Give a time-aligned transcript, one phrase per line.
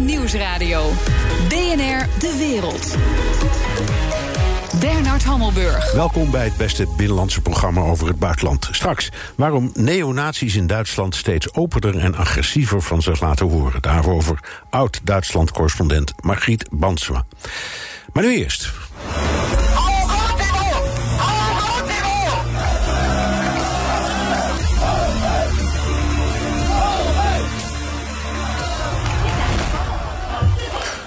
[0.00, 0.90] Nieuwsradio.
[1.48, 2.96] BNR De Wereld.
[4.80, 5.92] Bernard Hammelburg.
[5.92, 8.68] Welkom bij het beste binnenlandse programma over het buitenland.
[8.70, 13.82] Straks waarom neonazies in Duitsland steeds opener en agressiever van zich laten horen.
[13.82, 14.38] Daarover
[14.70, 17.24] oud-Duitsland-correspondent Margriet Bansma.
[18.12, 18.72] Maar nu eerst.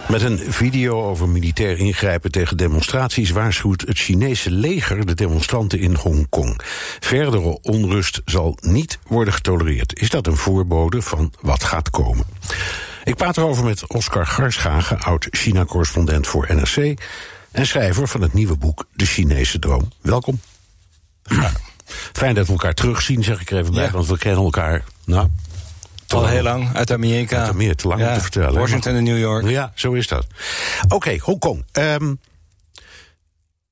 [0.09, 5.95] Met een video over militair ingrijpen tegen demonstraties waarschuwt het Chinese leger de demonstranten in
[5.95, 6.59] Hongkong.
[6.99, 9.99] Verdere onrust zal niet worden getolereerd.
[9.99, 12.25] Is dat een voorbode van wat gaat komen?
[13.03, 16.99] Ik praat erover met Oscar Garschagen, oud-China-correspondent voor NRC
[17.51, 19.91] en schrijver van het nieuwe boek De Chinese Droom.
[20.01, 20.39] Welkom.
[22.13, 23.91] Fijn dat we elkaar terugzien, zeg ik er even bij, Ja.
[23.91, 24.83] want we kennen elkaar.
[25.05, 25.27] Nou,
[26.07, 27.39] Al heel lang, uit Amerika.
[27.39, 28.59] Uit Amerika, te lang om te vertellen.
[28.59, 29.47] Washington en New York.
[29.49, 30.27] Ja, zo is dat.
[30.87, 31.65] Oké, Hongkong.
[31.71, 32.13] Ehm,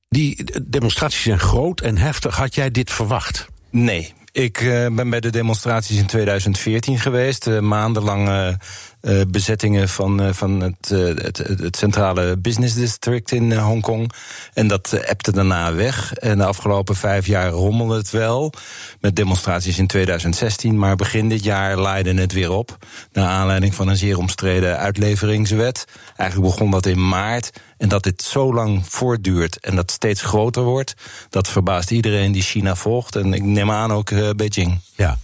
[0.08, 2.36] die demonstraties zijn groot en heftig.
[2.36, 3.46] Had jij dit verwacht?
[3.70, 7.46] Nee, ik eh, ben bij de demonstraties in 2014 geweest.
[7.46, 8.58] eh, maandenlange
[9.06, 14.12] eh, bezettingen van, eh, van het, eh, het, het, het centrale business district in Hongkong.
[14.54, 16.12] En dat ebte daarna weg.
[16.14, 18.52] En de afgelopen vijf jaar rommelde het wel.
[19.00, 20.78] Met demonstraties in 2016.
[20.78, 22.76] Maar begin dit jaar laaide het weer op.
[23.12, 25.84] Naar aanleiding van een zeer omstreden uitleveringswet.
[26.16, 27.52] Eigenlijk begon dat in maart.
[27.78, 30.94] En dat dit zo lang voortduurt en dat steeds groter wordt,
[31.30, 33.16] dat verbaast iedereen die China volgt.
[33.16, 34.80] En ik neem aan ook Beijing.
[34.96, 35.18] Ja.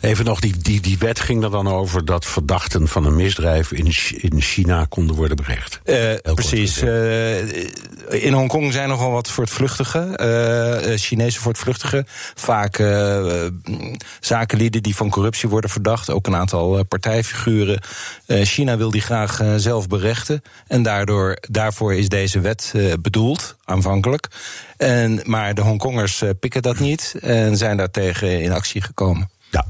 [0.00, 3.72] Even nog, die, die, die wet ging er dan over dat verdachten van een misdrijf
[3.72, 3.86] in,
[4.30, 5.80] in China konden worden berecht.
[5.84, 6.80] Eh, precies.
[6.80, 12.06] eh, in Hongkong zijn nogal wat voortvluchtigen, eh, Chinezen voortvluchtigen.
[12.34, 12.76] Vaak
[14.20, 16.10] zakenlieden die van corruptie worden verdacht.
[16.10, 17.80] Ook een aantal partijfiguren.
[18.26, 20.42] China wil die graag zelf berechten.
[20.66, 24.28] En daardoor, daarvoor is deze wet bedoeld, aanvankelijk.
[24.76, 29.30] En, maar de Hongkongers pikken dat niet en zijn daartegen in actie gekomen.
[29.50, 29.66] Ja.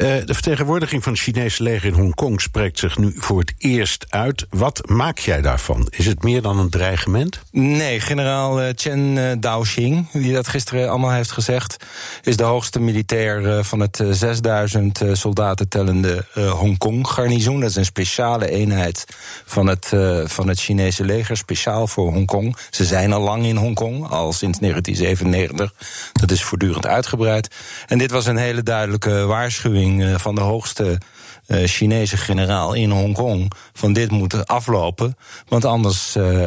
[0.00, 4.06] Eh, de vertegenwoordiging van het Chinese leger in Hongkong spreekt zich nu voor het eerst
[4.08, 4.46] uit.
[4.50, 5.86] Wat maak jij daarvan?
[5.90, 7.40] Is het meer dan een dreigement?
[7.50, 11.76] Nee, generaal eh, Chen eh, Daoxing, die dat gisteren allemaal heeft gezegd,
[12.22, 17.60] is de hoogste militair van het eh, 6000 eh, soldaten tellende Hongkong-garnizoen.
[17.60, 19.04] Dat is een speciale eenheid
[19.44, 19.92] van het,
[20.24, 22.56] van het Chinese leger, speciaal voor Hongkong.
[22.70, 25.74] Ze zijn al lang in Hongkong, al sinds 1997.
[26.12, 27.54] Dat is voortdurend uitgebreid.
[27.86, 30.98] En dit was een hele duidelijke waarschuwing eh, van de hoogste
[31.46, 33.52] eh, Chinese generaal in Hongkong.
[33.72, 35.16] Van dit moet aflopen,
[35.48, 36.46] want anders eh,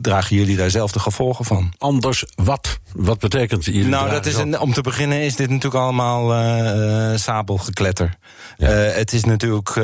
[0.00, 1.72] dragen jullie daar zelf de gevolgen van.
[1.78, 2.78] Anders wat?
[2.92, 8.14] Wat betekent jullie Nou, dat is een, om te beginnen is dit natuurlijk allemaal sabelgekletter.
[8.56, 8.68] Ja.
[8.70, 9.80] Het is natuurlijk.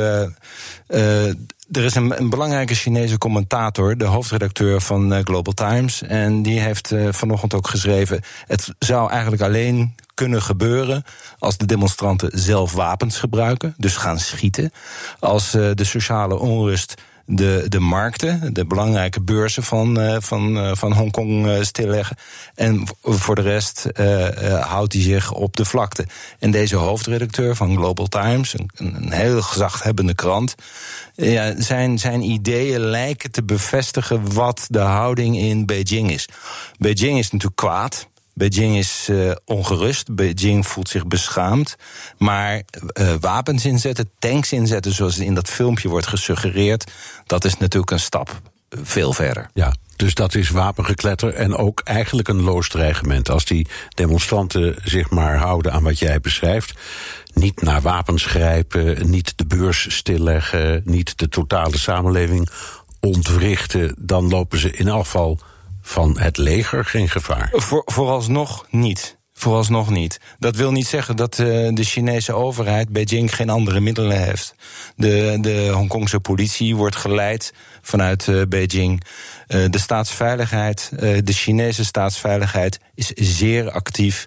[1.70, 6.02] Er is een, een belangrijke Chinese commentator, de hoofdredacteur van eh, Global Times.
[6.02, 8.20] En die heeft eh, vanochtend ook geschreven.
[8.46, 11.04] Het zou eigenlijk alleen kunnen gebeuren
[11.38, 14.72] als de demonstranten zelf wapens gebruiken, dus gaan schieten.
[15.18, 16.94] Als eh, de sociale onrust
[17.30, 22.16] de, de markten, de belangrijke beurzen van, eh, van, eh, van Hongkong eh, stilleggen.
[22.54, 23.86] En voor de rest
[24.60, 26.06] houdt hij zich op de vlakte.
[26.38, 30.54] En deze hoofdredacteur van Global Times, een, een heel gezaghebbende krant.
[31.56, 36.28] Zijn, zijn ideeën lijken te bevestigen wat de houding in Beijing is.
[36.78, 38.08] Beijing is natuurlijk kwaad.
[38.40, 40.14] Beijing is eh, ongerust.
[40.14, 41.76] Beijing voelt zich beschaamd.
[42.18, 42.62] Maar
[42.92, 46.90] eh, wapens inzetten, tanks inzetten, zoals in dat filmpje wordt gesuggereerd,
[47.26, 49.50] dat is natuurlijk een stap eh, veel verder.
[49.54, 53.30] Ja, dus dat is wapengekletter en ook eigenlijk een loos dreigement.
[53.30, 56.74] Als die demonstranten zich maar houden aan wat jij beschrijft.
[57.34, 62.48] Niet naar wapens grijpen, niet de beurs stilleggen, niet de totale samenleving
[63.00, 65.40] ontwrichten, dan lopen ze in geval
[65.90, 67.48] van het leger geen gevaar.
[67.52, 69.18] Voor, vooralsnog niet.
[69.32, 70.20] Vooralsnog niet.
[70.38, 74.54] Dat wil niet zeggen dat eh, de Chinese overheid Beijing geen andere middelen heeft.
[74.96, 79.02] De, de Hongkongse politie wordt geleid vanuit eh, Beijing.
[79.46, 84.24] Eh, de staatsveiligheid, de Chinese staatsveiligheid is zeer actief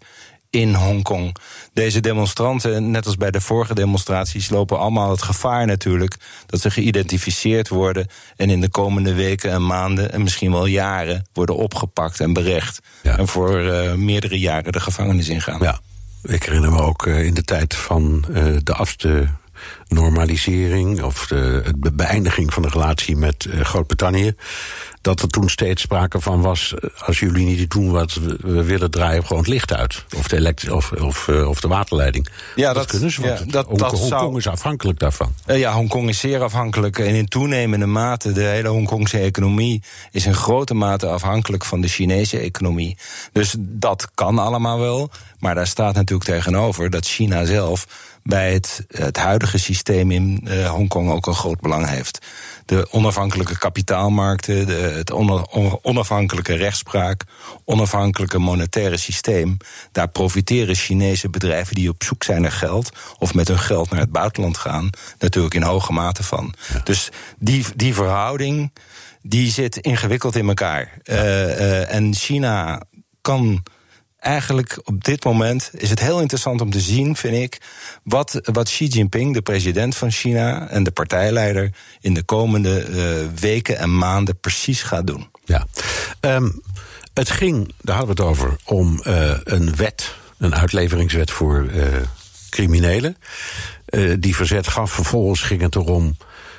[0.54, 1.36] in Hongkong.
[1.74, 6.16] Deze demonstranten, net als bij de vorige demonstraties, lopen allemaal het gevaar natuurlijk
[6.46, 11.26] dat ze geïdentificeerd worden en in de komende weken en maanden en misschien wel jaren
[11.34, 12.80] worden opgepakt en berecht.
[13.04, 13.18] Ja.
[13.18, 15.60] En voor eh, meerdere jaren de gevangenis ingaan.
[15.62, 15.80] Ja,
[16.24, 19.28] ik herinner me ook eh, in de tijd van eh, de afste
[19.88, 24.36] normalisering of de, de beëindiging van de relatie met uh, Groot-Brittannië
[25.04, 26.74] dat er toen steeds sprake van was...
[26.74, 30.06] Eh, als jullie niet doen wat we willen, draaien gewoon het licht uit.
[30.18, 32.28] Of de, elekt of, of, uh, of de waterleiding.
[32.56, 34.38] Ja, dat, dat kunnen ze, want ja, dat, Hong, dat Hongkong zou...
[34.38, 35.34] is afhankelijk daarvan.
[35.46, 37.00] Ja, Hongkong is zeer afhankelijk.
[37.00, 39.84] En in toenemende mate, de hele Hongkongse economie...
[40.12, 42.98] is in grote mate afhankelijk van de Chinese economie.
[43.32, 45.10] Dus dat kan allemaal wel.
[45.40, 47.88] Maar daar staat natuurlijk tegenover dat China zelf
[48.24, 52.20] bij het, het huidige systeem in uh, Hongkong ook een groot belang heeft
[52.66, 55.12] de onafhankelijke kapitaalmarkten, de, het
[55.82, 57.24] onafhankelijke rechtspraak,
[57.66, 59.58] onafhankelijke monetaire systeem.
[59.92, 64.00] Daar profiteren Chinese bedrijven die op zoek zijn naar geld of met hun geld naar
[64.00, 64.90] het buitenland gaan,
[65.20, 66.54] natuurlijk in hoge mate van.
[66.84, 67.10] Dus
[67.40, 68.72] die, die verhouding
[69.22, 70.98] die zit ingewikkeld in elkaar.
[71.04, 72.82] Uh, uh, en China
[73.22, 73.64] kan
[74.24, 77.62] eigenlijk op dit moment is het heel interessant om te zien, vind ik,
[78.04, 83.40] wat, wat Xi Jinping, de president van China en de partijleider, in de komende uh,
[83.40, 85.30] weken en maanden precies gaat doen.
[85.46, 85.68] Ja.
[86.20, 86.62] Um,
[87.14, 91.86] het ging, daar hadden we het over, om uh, een wet, een uitleveringswet voor uh,
[92.50, 93.18] criminelen.
[94.20, 94.92] die verzet gaf.
[94.92, 96.18] Vervolgens ging het erom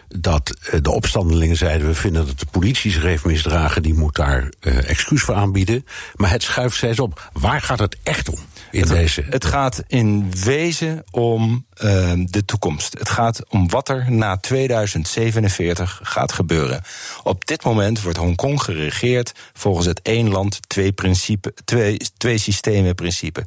[0.08, 1.86] dat eh, de opstandelingen zeiden...
[1.86, 3.82] we vinden dat de politie zich heeft misdragen...
[3.82, 5.86] die moet daar uh, excuus voor aanbieden.
[6.14, 7.30] Maar het schuift steeds op.
[7.32, 8.38] Waar gaat het echt om?
[8.70, 9.24] In het, deze...
[9.30, 12.98] het gaat in wezen om uh, de toekomst.
[12.98, 16.82] Het gaat om wat er na 2047 gaat gebeuren.
[17.22, 22.94] Op dit moment wordt Hongkong geregeerd volgens het één land, twee, principe, twee, twee systemen
[22.94, 23.44] principe.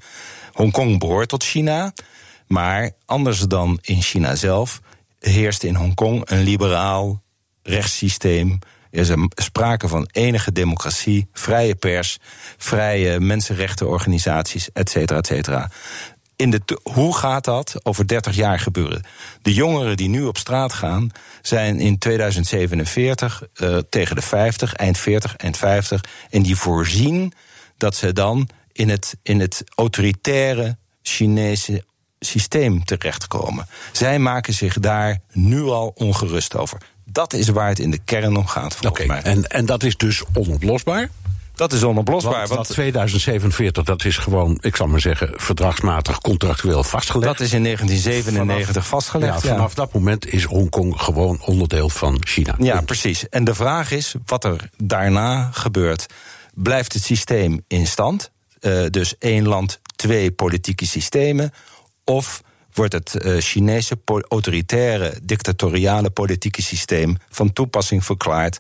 [0.54, 1.94] Hongkong behoort tot China,
[2.48, 4.82] maar anders dan in China zelf
[5.28, 7.24] heerst in Hongkong een liberaal
[7.64, 8.60] rechtssysteem.
[8.92, 12.18] Er is sprake van enige democratie, vrije pers,
[12.58, 15.70] vrije mensenrechtenorganisaties, et cetera, et cetera.
[16.36, 19.04] In de hoe gaat dat over 30 jaar gebeuren?
[19.42, 24.98] De jongeren die nu op straat gaan, zijn in 2047 uh, tegen de 50, eind
[24.98, 26.04] 40, eind 50.
[26.30, 27.34] En die voorzien
[27.78, 31.84] dat ze dan in het, in het autoritaire Chinese
[32.20, 33.68] systeem terechtkomen.
[33.92, 36.82] Zij maken zich daar nu al ongerust over.
[37.06, 39.22] Dat is waar het in de kern om gaat, volgens okay, mij.
[39.22, 41.10] En, en dat is dus onoplosbaar?
[41.58, 42.34] Dat is onoplosbaar.
[42.34, 47.38] Want, want 2047, dat is gewoon, ik zal maar zeggen, verdragsmatig, contractueel vastgelegd.
[47.38, 49.44] Dat is in 1997 vastgelegd.
[49.44, 52.56] Ja, vanaf dat moment is Hongkong gewoon onderdeel van China.
[52.58, 53.30] Ja, precies.
[53.30, 56.06] En de vraag is wat er daarna gebeurt.
[56.54, 58.32] Blijft het systeem in stand?
[58.62, 61.54] Uh, dus één land, twee politieke systemen?
[62.10, 62.42] Of
[62.74, 68.60] wordt het uh, Chinese autoritaire, dictatoriale politieke systeem van toepassing verklaard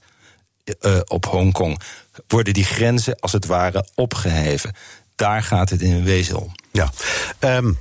[0.82, 1.82] uh, op Hongkong?
[2.28, 4.76] Worden die grenzen als het ware opgeheven?
[5.16, 6.52] Daar gaat het in wezen om.
[6.72, 6.92] Ja.
[7.40, 7.78] Um,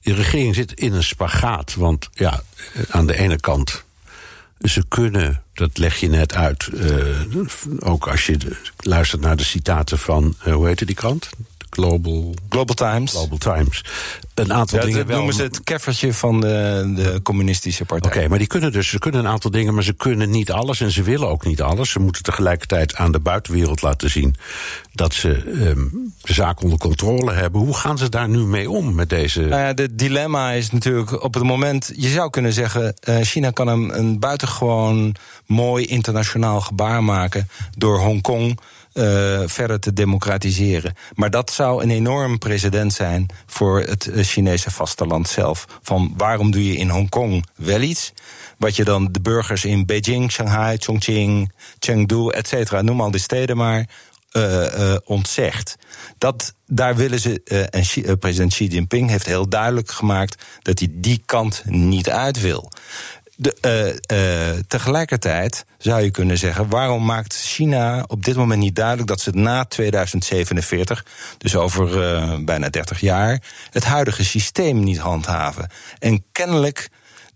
[0.00, 1.74] de regering zit in een spagaat.
[1.74, 2.42] Want ja,
[2.90, 3.84] aan de ene kant
[4.60, 6.70] ze kunnen, dat leg je net uit,
[7.78, 11.28] ook als je luistert naar de citaten van, hoe heette die krant?
[11.78, 13.10] Global, Global Times.
[13.10, 13.84] Global Times.
[14.34, 15.06] Een aantal dingen.
[15.06, 18.10] Dat noemen ze het keffertje van de, de communistische partij.
[18.10, 20.80] Oké, maar die kunnen dus, ze kunnen een aantal dingen, maar ze kunnen niet alles
[20.80, 21.90] en ze willen ook niet alles.
[21.90, 24.36] Ze moeten tegelijkertijd aan de buitenwereld laten zien
[24.92, 25.28] dat ze
[25.68, 27.60] um, de zaak onder controle hebben.
[27.60, 29.40] Hoe gaan ze daar nu mee om met deze.
[29.40, 31.92] Nou ja, het dilemma is natuurlijk op het moment.
[31.96, 35.14] Je zou kunnen zeggen: uh, China kan een, een buitengewoon
[35.46, 38.58] mooi internationaal gebaar maken door Hongkong
[38.98, 40.94] uh, verder te democratiseren.
[41.14, 45.64] Maar dat zou een enorm precedent zijn voor het eh, Chinese vasteland zelf.
[45.82, 48.12] Van waarom doe je in Hongkong wel iets?
[48.58, 53.20] Wat je dan de burgers in Beijing, Shanghai, Chongqing, Chengdu, et cetera, noem al die
[53.20, 53.88] steden maar,
[54.32, 55.76] uh, ontzegt.
[56.18, 61.22] Dat, daar willen ze, en president Xi Jinping heeft heel duidelijk gemaakt dat hij die
[61.26, 62.70] kant niet uit wil.
[63.40, 63.56] De,
[64.10, 69.08] uh, uh, tegelijkertijd zou je kunnen zeggen: waarom maakt China op dit moment niet duidelijk
[69.08, 71.04] dat ze na 2047,
[71.38, 75.70] dus over uh, bijna 30 jaar, het huidige systeem niet handhaven?
[75.98, 76.88] En kennelijk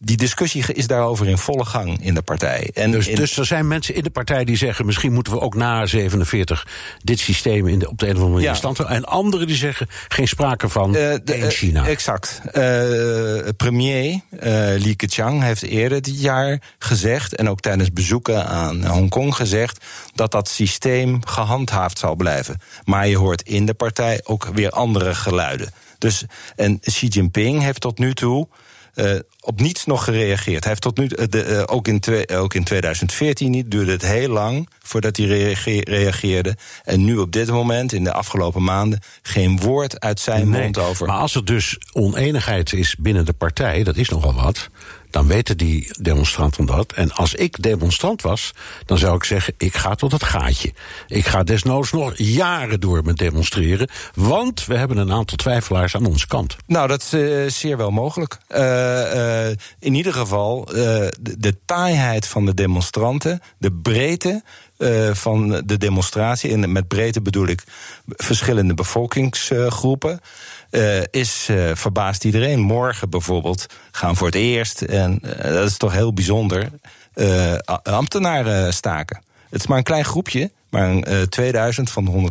[0.04, 2.70] die discussie is daarover in volle gang in de partij.
[2.74, 4.86] En dus, dus er zijn mensen in de partij die zeggen...
[4.86, 6.66] misschien moeten we ook na 47
[7.02, 8.54] dit systeem in de, op de een of andere manier ja.
[8.54, 8.96] stand houden.
[8.96, 11.82] En anderen die zeggen geen sprake van uh, de, in China.
[11.82, 12.40] Uh, exact.
[12.46, 14.20] Uh, premier
[14.78, 17.34] Li Keqiang heeft eerder dit jaar gezegd...
[17.34, 19.84] en ook tijdens bezoeken aan Hongkong gezegd...
[20.14, 22.60] dat dat systeem gehandhaafd zal blijven.
[22.84, 25.70] Maar je hoort in de partij ook weer andere geluiden.
[25.98, 26.24] Dus,
[26.56, 28.48] en Xi Jinping heeft tot nu toe
[28.94, 30.60] uh, op niets nog gereageerd.
[30.64, 33.92] Hij heeft tot nu uh, de, uh, ook, in twee, ook in 2014 niet, duurde
[33.92, 35.26] het heel lang voordat hij
[35.84, 36.56] reageerde.
[36.84, 40.78] En nu op dit moment, in de afgelopen maanden, geen woord uit zijn nee, mond
[40.78, 41.06] over.
[41.06, 44.70] Maar als er dus oneenigheid is binnen de partij, dat is nogal wat
[45.12, 46.92] dan weten die demonstranten dat.
[46.92, 48.54] En als ik demonstrant was,
[48.84, 50.72] dan zou ik zeggen: ik ga tot het gaatje.
[51.06, 56.06] Ik ga desnoods nog jaren door met demonstreren, want we hebben een aantal twijfelaars aan
[56.06, 56.56] onze kant.
[56.66, 58.38] Nou, dat is uh, zeer wel mogelijk.
[58.48, 64.42] Uh, uh, in ieder geval, de, taaiheid van de demonstranten, de breedte
[65.12, 66.52] van de demonstratie.
[66.52, 67.62] En met breedte bedoel ik
[68.06, 70.20] verschillende bevolkingsgroepen.
[70.74, 72.60] Uh, is uh, verbaast iedereen.
[72.60, 76.70] Morgen bijvoorbeeld gaan voor het eerst, en dat is toch heel bijzonder,
[77.82, 79.22] ambtenaren staken.
[79.50, 82.30] Het is maar een klein groepje, maar uh, 2000 van de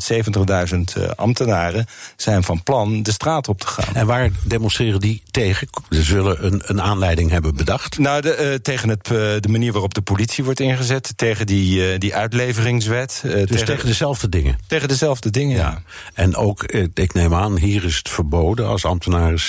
[0.96, 3.96] 170.000 uh, ambtenaren zijn van plan de straat op te gaan.
[3.96, 5.68] En waar demonstreren die tegen?
[5.90, 7.98] Ze zullen een, een aanleiding hebben bedacht.
[7.98, 9.06] Nou, de, uh, tegen het,
[9.44, 13.20] de manier waarop de politie wordt ingezet, tegen die, die uitleveringswet.
[13.24, 14.58] dus tegen, tegen, dezelfde dingen?
[14.68, 15.70] Tegen dezelfde dingen, ja.
[15.70, 15.82] ja.
[16.14, 19.40] En ook, ik neem aan, hier is het verboden als ambtenaren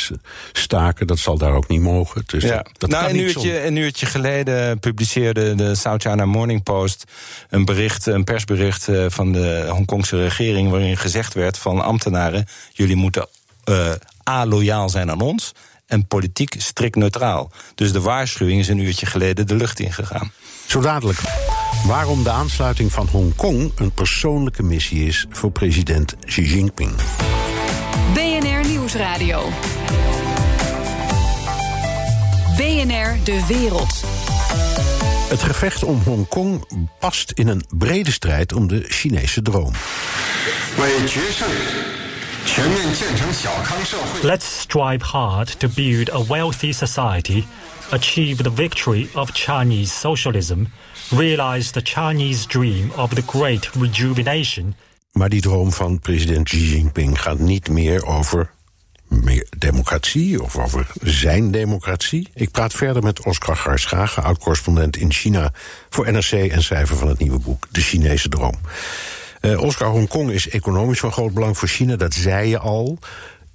[0.53, 1.07] staken.
[1.07, 2.23] Dat zal daar ook niet mogen.
[2.27, 2.57] Dus ja.
[2.57, 7.05] dat, dat nou, een, uurtje, een uurtje geleden publiceerde de South China Morning Post
[7.49, 13.27] een bericht, een persbericht van de Hongkongse regering, waarin gezegd werd van ambtenaren: jullie moeten
[13.65, 13.93] uh,
[14.29, 15.53] a loyaal zijn aan ons
[15.87, 17.51] en politiek strikt neutraal.
[17.75, 20.33] Dus de waarschuwing is een uurtje geleden de lucht ingegaan.
[20.67, 21.19] Zo dadelijk.
[21.87, 26.93] Waarom de aansluiting van Hongkong een persoonlijke missie is voor president Xi Jinping.
[28.15, 29.49] BNR Nieuwsradio.
[32.57, 34.05] BNR De Wereld.
[35.33, 36.65] Het gevecht om Hongkong
[36.99, 39.73] past in een brede strijd om de Chinese droom.
[44.23, 47.45] Let's strive hard to build a wealthy society,
[47.91, 50.65] achieve the victory of Chinese socialism,
[51.09, 54.75] realize the Chinese dream of the great rejuvenation.
[55.13, 58.51] Maar die droom van president Xi Jinping gaat niet meer over
[59.13, 62.29] meer democratie of over zijn democratie.
[62.35, 65.53] Ik praat verder met Oscar Garschagen, oud-correspondent in China
[65.91, 68.59] voor NRC en schrijver van het nieuwe boek De Chinese Droom.
[69.41, 72.99] Uh, Oscar, Hongkong is economisch van groot belang voor China, dat zei je al.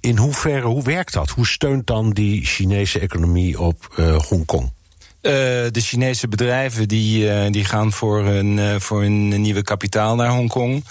[0.00, 1.30] In hoeverre, hoe werkt dat?
[1.30, 4.70] Hoe steunt dan die Chinese economie op uh, Hongkong?
[5.28, 5.34] Uh,
[5.70, 10.30] de Chinese bedrijven die, uh, die gaan voor hun, uh, voor hun nieuwe kapitaal naar
[10.30, 10.84] Hongkong.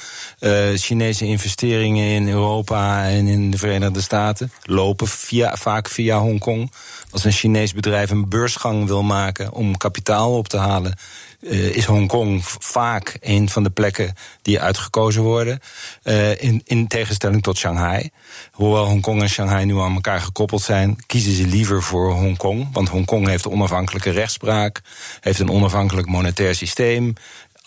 [0.75, 6.72] Chinese investeringen in Europa en in de Verenigde Staten lopen via, vaak via Hongkong.
[7.12, 10.98] Als een Chinees bedrijf een beursgang wil maken om kapitaal op te halen,
[11.39, 15.60] uh, is Hongkong vaak een van de plekken die uitgekozen worden.
[16.03, 18.10] Uh, in, in tegenstelling tot Shanghai.
[18.51, 22.70] Hoewel Hongkong en Shanghai nu aan elkaar gekoppeld zijn, kiezen ze liever voor Hongkong.
[22.72, 24.82] Want Hongkong heeft onafhankelijke rechtspraak,
[25.20, 27.13] heeft een onafhankelijk monetair systeem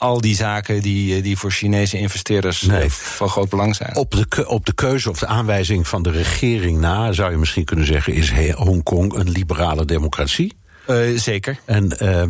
[0.01, 2.91] al die zaken die, die voor Chinese investeerders nee.
[2.91, 3.97] van groot belang zijn.
[3.97, 7.65] Op de, op de keuze of de aanwijzing van de regering na, zou je misschien
[7.65, 10.60] kunnen zeggen, is Hongkong een liberale democratie?
[10.91, 11.61] Uh, zeker.
[11.65, 12.23] En uh,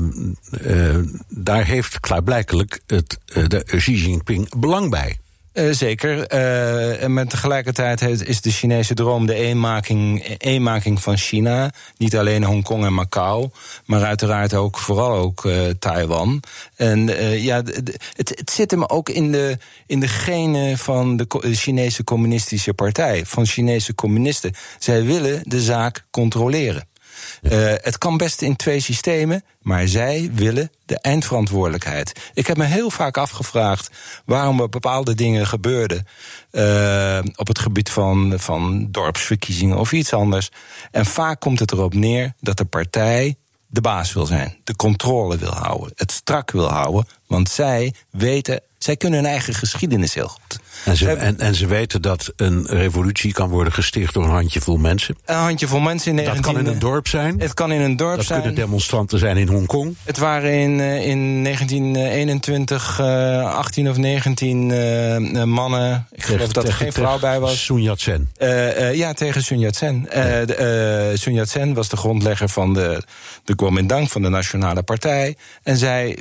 [0.67, 0.97] uh,
[1.29, 5.19] daar heeft klaarblijkelijk het, de Xi Jinping belang bij.
[5.71, 6.27] Zeker.
[6.97, 11.71] En met tegelijkertijd is de Chinese droom de eenmaking, eenmaking van China.
[11.97, 13.49] Niet alleen Hongkong en Macau,
[13.85, 15.49] maar uiteraard ook vooral ook
[15.79, 16.43] Taiwan.
[16.77, 17.07] En
[17.43, 22.75] ja, het, het zit hem ook in de, in de genen van de Chinese Communistische
[22.75, 24.53] Partij, van Chinese communisten.
[24.79, 26.89] Zij willen de zaak controleren.
[27.43, 32.31] Uh, het kan best in twee systemen, maar zij willen de eindverantwoordelijkheid.
[32.35, 33.91] Ik heb me heel vaak afgevraagd
[34.25, 36.07] waarom er bepaalde dingen gebeurden
[36.53, 40.51] uh, op het gebied van, van dorpsverkiezingen of iets anders.
[40.91, 43.37] En vaak komt het erop neer dat de partij
[43.67, 48.61] de baas wil zijn, de controle wil houden, het strak wil houden, want zij weten,
[48.79, 50.61] zij kunnen hun eigen geschiedenis heel goed.
[50.85, 54.77] En ze, en, en ze weten dat een revolutie kan worden gesticht door een handjevol
[54.77, 55.17] mensen.
[55.25, 56.43] Een handjevol mensen in 19...
[56.43, 57.41] Dat kan in een dorp zijn.
[57.41, 58.39] Het kan in een dorp dat zijn.
[58.39, 59.97] Dat kunnen demonstranten zijn in Hongkong.
[60.05, 66.07] Het waren in, in 1921 uh, 18 of 19 uh, mannen.
[66.13, 67.65] Ik geloof dat er geen vrouw bij was.
[67.65, 68.31] Sun Yat-sen.
[68.39, 70.09] Uh, ja, tegen Sun Yat-sen.
[70.13, 71.17] Ja.
[71.17, 73.03] Sun Yat-sen was de grondlegger van de,
[73.45, 75.37] de Kuomintang, van de Nationale Partij.
[75.63, 76.15] En zij,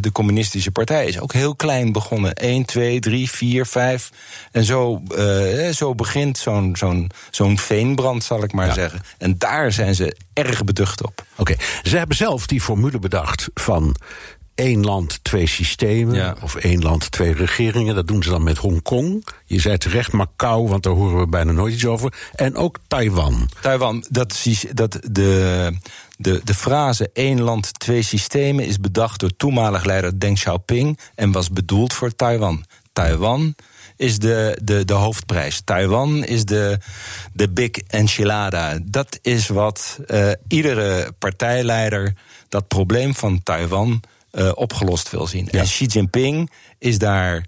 [0.00, 0.10] de
[0.42, 2.34] Communistische Partij, is ook heel klein begonnen.
[2.34, 4.10] 1, 2, 3, 4, 5.
[4.52, 8.72] En zo, uh, zo begint zo'n zo'n zo'n veenbrand, zal ik maar ja.
[8.72, 9.00] zeggen.
[9.18, 11.24] En daar zijn ze erg beducht op.
[11.36, 11.66] Oké, okay.
[11.82, 13.96] ze hebben zelf die formule bedacht van
[14.54, 16.14] één land, twee systemen.
[16.14, 16.36] Ja.
[16.42, 17.94] Of één land, twee regeringen.
[17.94, 19.26] Dat doen ze dan met Hongkong.
[19.44, 22.12] Je zei terecht Macau, want daar horen we bijna nooit iets over.
[22.34, 23.48] En ook Taiwan.
[23.60, 25.72] Taiwan, dat, dat de.
[26.22, 31.32] De, de frase één land, twee systemen is bedacht door toenmalig leider Deng Xiaoping en
[31.32, 32.64] was bedoeld voor Taiwan.
[32.92, 33.54] Taiwan
[33.96, 35.60] is de, de, de hoofdprijs.
[35.64, 36.78] Taiwan is de,
[37.32, 38.78] de big enchilada.
[38.84, 42.14] Dat is wat uh, iedere partijleider
[42.48, 44.02] dat probleem van Taiwan
[44.32, 45.48] uh, opgelost wil zien.
[45.50, 45.58] Ja.
[45.58, 47.46] En Xi Jinping is daar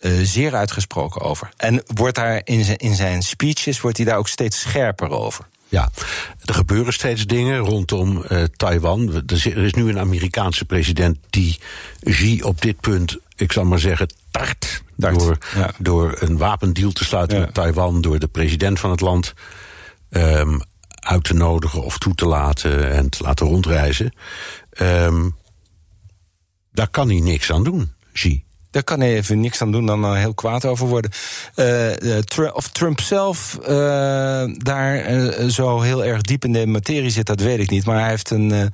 [0.00, 1.48] uh, zeer uitgesproken over.
[1.56, 5.48] En wordt daar in zijn, in zijn speeches wordt hij daar ook steeds scherper over.
[5.68, 5.90] Ja,
[6.44, 9.22] er gebeuren steeds dingen rondom uh, Taiwan.
[9.26, 11.58] Er is nu een Amerikaanse president die
[12.02, 14.82] Xi op dit punt, ik zal maar zeggen, tart.
[14.96, 15.70] Door, ja.
[15.78, 17.44] door een wapendeal te sluiten ja.
[17.44, 19.34] met Taiwan, door de president van het land
[20.10, 20.60] um,
[20.94, 24.12] uit te nodigen of toe te laten en te laten rondreizen.
[24.80, 25.36] Um,
[26.72, 28.44] daar kan hij niks aan doen, Xi.
[28.78, 31.10] Daar kan hij even niks aan doen dan uh, heel kwaad over worden.
[31.56, 33.58] Uh, Trump, of Trump zelf
[34.52, 37.84] daar zo heel erg diep in de materie zit, dat weet ik niet.
[37.84, 38.72] Maar hij heeft een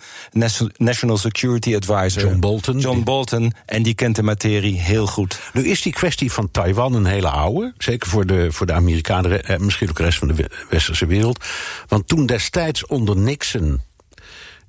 [0.77, 2.23] National Security Advisor.
[2.23, 2.79] John Bolton.
[2.79, 3.53] John Bolton.
[3.67, 5.41] En die kent de materie heel goed.
[5.53, 7.75] Nu is die kwestie van Taiwan een hele oude.
[7.79, 11.45] Zeker voor de, voor de Amerikanen, en misschien ook de rest van de westerse wereld.
[11.89, 13.81] Want toen destijds onder Nixon.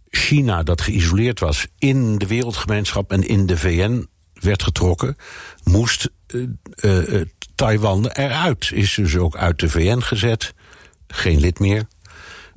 [0.10, 4.08] China, dat geïsoleerd was in de wereldgemeenschap en in de VN,
[4.40, 5.18] werd getrokken,
[5.64, 6.48] moest uh,
[6.82, 7.22] uh,
[7.56, 8.72] Taiwan eruit.
[8.74, 10.54] Is dus ook uit de VN gezet,
[11.08, 11.88] geen lid meer.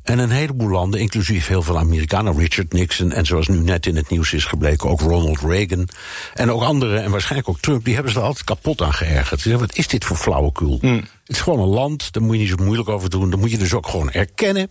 [0.03, 3.97] En een heleboel landen, inclusief heel veel Amerikanen, Richard Nixon en zoals nu net in
[3.97, 5.89] het nieuws is gebleken, ook Ronald Reagan.
[6.35, 9.41] En ook anderen, en waarschijnlijk ook Trump, die hebben ze er altijd kapot aan geërgerd.
[9.41, 10.79] Ze zeggen, wat is dit voor flauwekul?
[10.81, 10.97] Mm.
[10.97, 13.31] Het is gewoon een land, daar moet je niet zo moeilijk over doen.
[13.31, 14.71] Dan moet je dus ook gewoon erkennen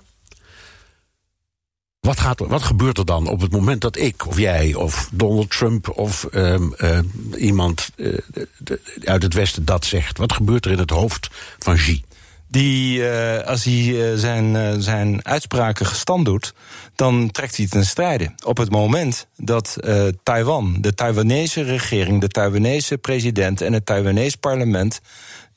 [1.99, 5.49] wat, gaat wat gebeurt er dan op het moment dat ik of jij of Donald
[5.49, 6.99] Trump of um, uh,
[7.37, 10.17] iemand de, uit het Westen dat zegt?
[10.17, 12.03] Wat gebeurt er in het hoofd van Xi?
[12.47, 16.53] Die, uh, als hij zijn, zijn uitspraken gestand doet,
[16.97, 18.31] dan trekt hij ten strijde.
[18.45, 19.77] Op het moment dat
[20.23, 25.01] Taiwan, de Taiwanese regering, de Taiwanese president en het Taiwanese parlement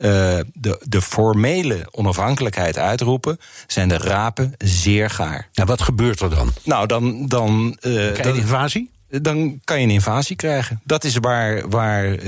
[0.01, 5.49] uh, de, de formele onafhankelijkheid uitroepen, zijn de rapen zeer gaar.
[5.53, 6.53] Ja, wat gebeurt er dan?
[6.65, 7.27] Nou, dan.
[7.27, 8.91] dan uh, Krijg je een invasie?
[9.09, 10.81] Dan kan je een invasie krijgen.
[10.85, 12.19] Dat is waar, waar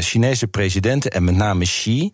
[0.00, 2.12] Chinese presidenten en met name Xi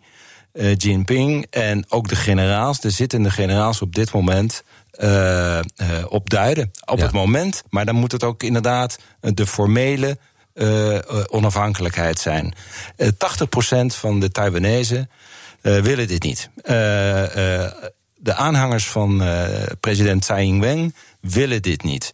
[0.77, 4.63] Jinping en ook de generaals, de zittende generaals op dit moment.
[5.03, 5.59] Uh,
[6.07, 6.71] op duiden.
[6.85, 7.03] Op ja.
[7.03, 7.63] het moment.
[7.69, 10.17] Maar dan moet het ook inderdaad de formele
[10.53, 12.53] uh, onafhankelijkheid zijn.
[12.97, 13.11] Uh, 80%
[13.85, 15.07] van de Taiwanese
[15.61, 16.49] willen dit niet.
[18.15, 19.23] de aanhangers van
[19.79, 22.11] president Tsai Ing-wen willen dit niet.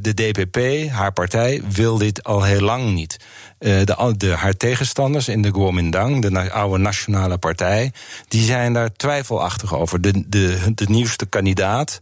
[0.00, 3.16] de DPP, haar partij, wil dit al heel lang niet.
[3.58, 7.92] de, de, haar tegenstanders in de Kuomintang, de oude nationale partij,
[8.28, 10.00] die zijn daar twijfelachtig over.
[10.00, 12.00] De, de, de nieuwste kandidaat,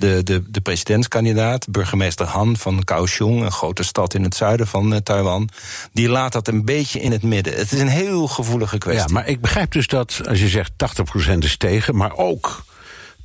[0.00, 4.92] de, de, de presidentskandidaat, burgemeester Han van Kaohsiung, een grote stad in het zuiden van
[4.92, 5.48] uh, Taiwan,
[5.92, 7.56] die laat dat een beetje in het midden.
[7.56, 9.08] Het is een heel gevoelige kwestie.
[9.08, 10.72] Ja, maar ik begrijp dus dat als je zegt
[11.34, 12.64] 80% is tegen, maar ook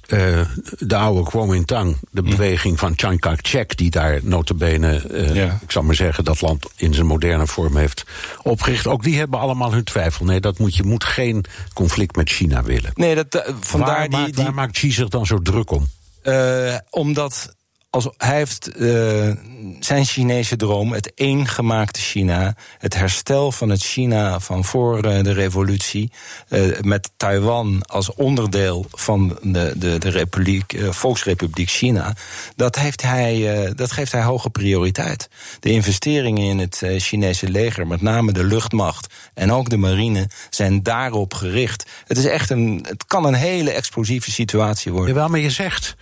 [0.08, 0.42] uh,
[0.80, 3.78] de oude Kuomintang, de beweging van Chiang Kai-shek...
[3.78, 5.60] die daar notabene, uh, ja.
[5.62, 6.24] ik zal maar zeggen...
[6.24, 8.06] dat land in zijn moderne vorm heeft
[8.42, 8.88] opgericht...
[8.88, 10.26] ook die hebben allemaal hun twijfel.
[10.26, 12.92] Nee, dat moet, je moet geen conflict met China willen.
[12.94, 14.44] Nee, dat, uh, vandaar waar, die, waar, die...
[14.44, 15.88] waar maakt Xi zich dan zo druk om?
[16.24, 17.55] Uh, omdat
[17.96, 19.32] als, hij heeft uh,
[19.80, 25.34] zijn Chinese droom, het eengemaakte China, het herstel van het China van voor uh, de
[25.34, 26.12] revolutie,
[26.50, 32.14] uh, met Taiwan als onderdeel van de, de, de Republiek, Volksrepubliek China,
[32.56, 35.30] dat, heeft hij, dat geeft hij hoge prioriteit.
[35.60, 40.84] De investeringen in het Chinese leger, met name de luchtmacht en ook de marine, zijn
[40.84, 41.86] daarop gericht.
[42.08, 45.14] Het is echt een, het kan een hele explosieve situatie worden.
[45.14, 45.96] Jawel, maar je zegt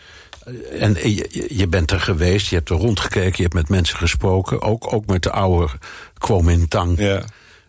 [0.79, 4.62] en je, je, bent er geweest, je hebt er rondgekeken, je hebt met mensen gesproken,
[4.62, 5.71] ook, ook met de oude
[6.17, 6.97] Kuomintang.
[6.97, 7.23] Ja.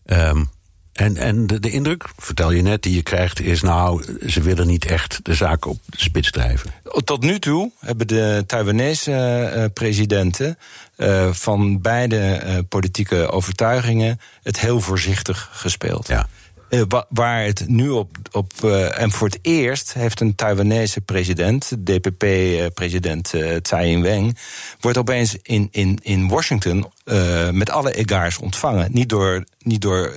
[0.07, 0.53] Um,
[0.95, 4.67] en, en de, de, indruk, vertel je net, die je krijgt, is nou, ze willen
[4.67, 6.71] niet echt de zaak op de spits drijven.
[7.05, 10.59] Tot nu toe hebben de Taiwanese uh, presidenten
[10.97, 16.07] uh, van beide uh, politieke overtuigingen het heel voorzichtig gespeeld.
[16.07, 16.29] Ja.
[16.69, 18.17] Uh, waar het nu op.
[18.33, 24.37] op uh, en voor het eerst heeft een Taiwanese president, DPP-president uh, Tsai Ing-wen,
[24.81, 26.93] wordt opeens in, in, in Washington
[27.51, 28.89] met alle egaars ontvangen.
[28.93, 29.45] Niet door.
[29.59, 30.13] Niet door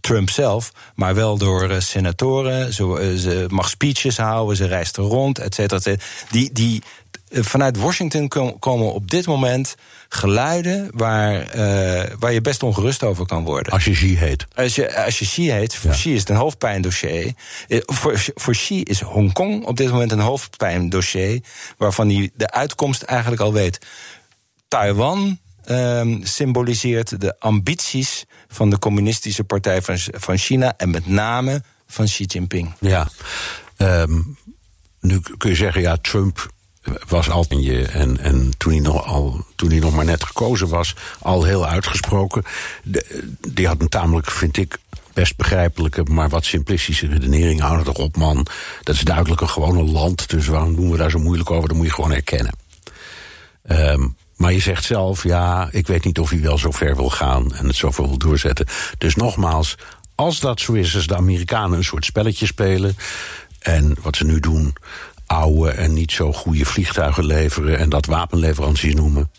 [0.00, 2.72] Trump zelf, maar wel door senatoren.
[2.72, 5.96] Ze, ze, mag speeches houden, ze reist er rond, et cetera.
[6.30, 6.82] Die, die,
[7.32, 9.74] vanuit Washington komen op dit moment
[10.08, 13.72] geluiden waar, uh, waar je best ongerust over kan worden.
[13.72, 14.46] Als je Xi heet.
[14.54, 15.96] Als je, als je Xi heet, voor ja.
[15.96, 17.32] Xi is het een hoofdpijndossier.
[17.68, 21.40] Uh, voor, voor Xi is Hongkong op dit moment een hoofdpijndossier...
[21.76, 23.78] waarvan hij de uitkomst eigenlijk al weet.
[24.68, 31.62] Taiwan ehm, symboliseert de ambities van de Communistische Partij van, van China en met name
[31.86, 32.72] van Xi Jinping.
[32.80, 33.08] Ja,
[33.76, 34.20] ehm,
[35.00, 36.50] nu kun je zeggen, ja, Trump
[37.08, 40.68] was al je en, en toen, hij nog al, toen hij nog maar net gekozen
[40.68, 42.42] was, al heel uitgesproken.
[43.48, 44.78] die had een tamelijk, vind ik,
[45.12, 47.60] best begrijpelijke, maar wat simplistische redenering.
[47.60, 48.46] Hou toch op, man.
[48.82, 51.68] Dat is duidelijk een gewone land, dus waarom doen we daar zo moeilijk over?
[51.68, 52.54] Dat moet je gewoon erkennen.
[53.70, 57.10] Um, maar je zegt zelf, ja, ik weet niet of hij wel zo ver wil
[57.10, 58.66] gaan en het zoveel wil doorzetten.
[58.98, 59.74] Dus nogmaals,
[60.14, 62.96] als dat zo is, als de Amerikanen een soort spelletje spelen.
[63.58, 64.74] En wat ze nu doen,
[65.32, 69.30] oude en niet zo goede vliegtuigen leveren en dat wapenleveranties noemen.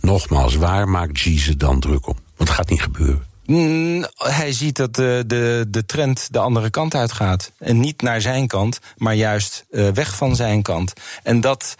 [0.00, 2.16] Nogmaals, waar maakt Xi ze dan druk om?
[2.36, 3.28] Want het gaat niet gebeuren.
[3.50, 7.52] Mm, hij ziet dat de, de, de trend de andere kant uitgaat.
[7.58, 10.92] En niet naar zijn kant, maar juist uh, weg van zijn kant.
[11.22, 11.74] En dat,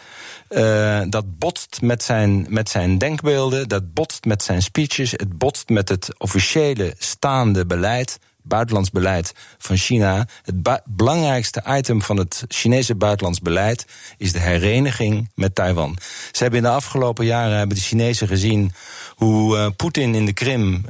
[0.48, 5.68] uh, dat botst met zijn, met zijn denkbeelden, dat botst met zijn speeches, het botst
[5.68, 10.26] met het officiële staande beleid buitenlands beleid van China.
[10.42, 15.96] Het belangrijkste item van het Chinese buitenlands beleid is de hereniging met Taiwan.
[16.32, 18.72] Ze hebben in de afgelopen jaren hebben de Chinezen gezien
[19.14, 20.88] hoe uh, Poetin in de Krim uh,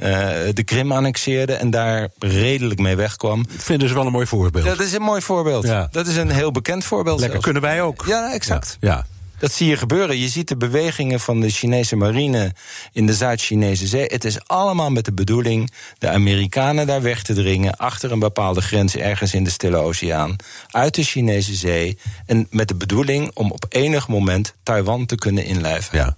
[0.53, 3.45] de Krim annexeerde en daar redelijk mee wegkwam.
[3.57, 4.65] Vinden ze wel een mooi voorbeeld.
[4.65, 5.65] Dat is een mooi voorbeeld.
[5.65, 5.87] Ja.
[5.91, 7.19] Dat is een heel bekend voorbeeld.
[7.19, 8.03] Lekker kunnen wij ook.
[8.07, 8.77] Ja, exact.
[8.79, 9.05] ja.
[9.41, 10.17] Dat zie je gebeuren.
[10.17, 12.53] Je ziet de bewegingen van de Chinese marine
[12.91, 14.05] in de Zuid-Chinese zee.
[14.05, 18.61] Het is allemaal met de bedoeling de Amerikanen daar weg te dringen achter een bepaalde
[18.61, 20.35] grens ergens in de Stille Oceaan,
[20.67, 21.97] uit de Chinese zee.
[22.25, 25.97] En met de bedoeling om op enig moment Taiwan te kunnen inlijven.
[25.97, 26.17] Ja.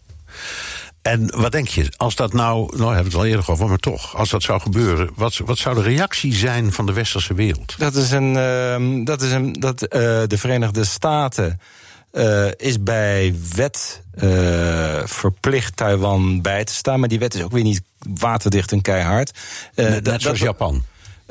[1.02, 3.78] En wat denk je, als dat nou, nou hebben we het al eerder over, maar
[3.78, 7.76] toch, als dat zou gebeuren, wat, wat zou de reactie zijn van de westerse wereld?
[7.78, 9.90] Dat is een, uh, dat is een, dat uh,
[10.28, 11.60] de Verenigde Staten
[12.14, 17.00] uh, is bij wet uh, verplicht Taiwan bij te staan.
[17.00, 19.32] Maar die wet is ook weer niet waterdicht en keihard.
[19.76, 20.84] Uh, net, net zoals Japan.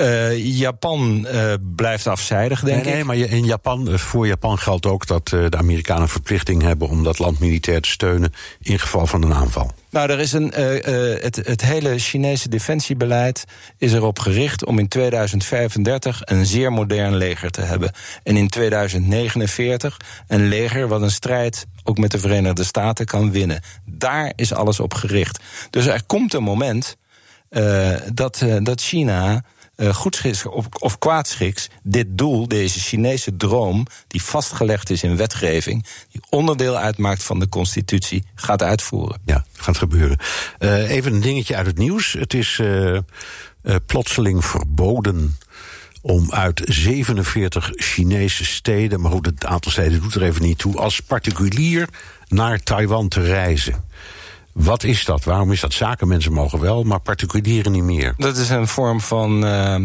[0.03, 2.95] Uh, Japan uh, blijft afzijdig, denk nee, ik.
[2.95, 7.05] Nee, maar in Japan, eh, voor Japan geldt ook dat de Amerikanen verplichting hebben om
[7.05, 9.71] dat land militair te steunen in geval van een aanval.
[9.91, 10.53] Nou, er is een,
[11.23, 13.45] het, het hele Chinese defensiebeleid
[13.79, 17.93] is erop gericht om in 2035 een zeer modern leger te hebben.
[18.23, 19.97] En in 2049
[20.29, 23.61] een leger wat een strijd ook met de Verenigde Staten kan winnen.
[23.85, 25.41] Daar is alles op gericht.
[25.71, 26.97] Dus er komt een moment
[28.13, 29.43] dat, dat China
[29.77, 35.87] uh, goedschiks of, of kwaadschiks dit doel, deze Chinese droom, die vastgelegd is in wetgeving,
[36.11, 39.21] die onderdeel uitmaakt van de constitutie, gaat uitvoeren.
[39.25, 40.19] Ja, gaat gebeuren.
[40.59, 42.13] Uh, even een dingetje uit het nieuws.
[42.13, 42.99] Het is uh,
[43.87, 45.37] plotseling verboden
[46.03, 50.77] om uit 47 Chinese steden, maar goed, het aantal steden doet er even niet toe,
[50.77, 51.89] als particulier
[52.29, 53.85] naar Taiwan te reizen.
[54.53, 55.25] Wat is dat?
[55.25, 55.73] Waarom is dat?
[55.73, 58.15] Zakenmensen mogen wel, maar particulieren niet meer.
[58.17, 59.77] Dat is een vorm van, uh,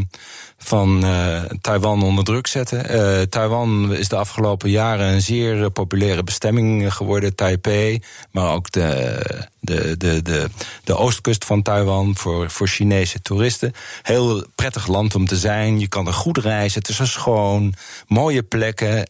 [0.57, 2.95] van uh, Taiwan onder druk zetten.
[2.95, 7.35] Uh, Taiwan is de afgelopen jaren een zeer populaire bestemming geworden.
[7.35, 9.19] Taipei, maar ook de,
[9.59, 10.49] de, de, de,
[10.83, 13.73] de oostkust van Taiwan voor, voor Chinese toeristen.
[14.01, 15.79] Heel prettig land om te zijn.
[15.79, 16.79] Je kan er goed reizen.
[16.79, 17.73] Het is er schoon.
[18.07, 19.07] Mooie plekken.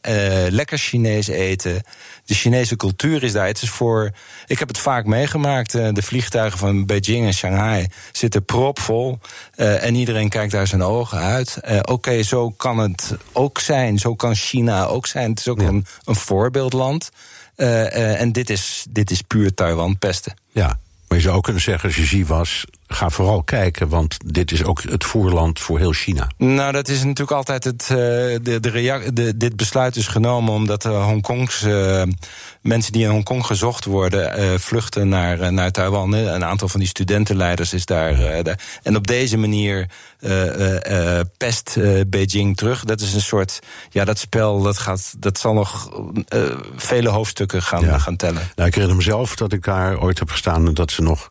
[0.49, 1.83] lekker Chinees eten.
[2.25, 3.47] De Chinese cultuur is daar.
[3.47, 4.11] Het is voor.
[4.47, 5.71] Ik heb het vaak meegemaakt.
[5.71, 9.19] de vliegtuigen van Beijing en Shanghai zitten propvol.
[9.55, 11.36] en iedereen kijkt daar zijn ogen uit.
[11.39, 13.97] Uh, Oké, zo kan het ook zijn.
[13.97, 15.29] Zo kan China ook zijn.
[15.29, 17.11] Het is ook een, een, voorbeeldland.
[17.57, 20.33] Uh, uh, en dit is, dit is puur Taiwan pesten.
[20.51, 24.17] Ja, maar je zou ook kunnen zeggen, als je zie was, ga vooral kijken, want
[24.25, 26.27] dit is ook het voorland voor heel China.
[26.37, 27.81] Nou, dat is natuurlijk altijd het.
[27.81, 32.03] Uh, de, de, de, dit besluit is genomen omdat de Hongkongs uh,
[32.61, 36.13] mensen die in Hongkong gezocht worden, vluchten naar, naar Taiwan.
[36.13, 38.43] Een aantal van die studentenleiders is daar.
[38.43, 38.59] daar.
[38.83, 39.89] En op deze manier
[41.37, 42.83] pest Beijing terug.
[42.83, 43.59] Dat is een soort.
[43.89, 45.89] Ja, dat spel dat gaat, dat zal nog
[46.75, 47.97] vele hoofdstukken gaan, ja.
[47.97, 48.49] gaan tellen.
[48.55, 51.29] Nou, ik herinner mezelf dat ik daar ooit heb gestaan en dat ze nog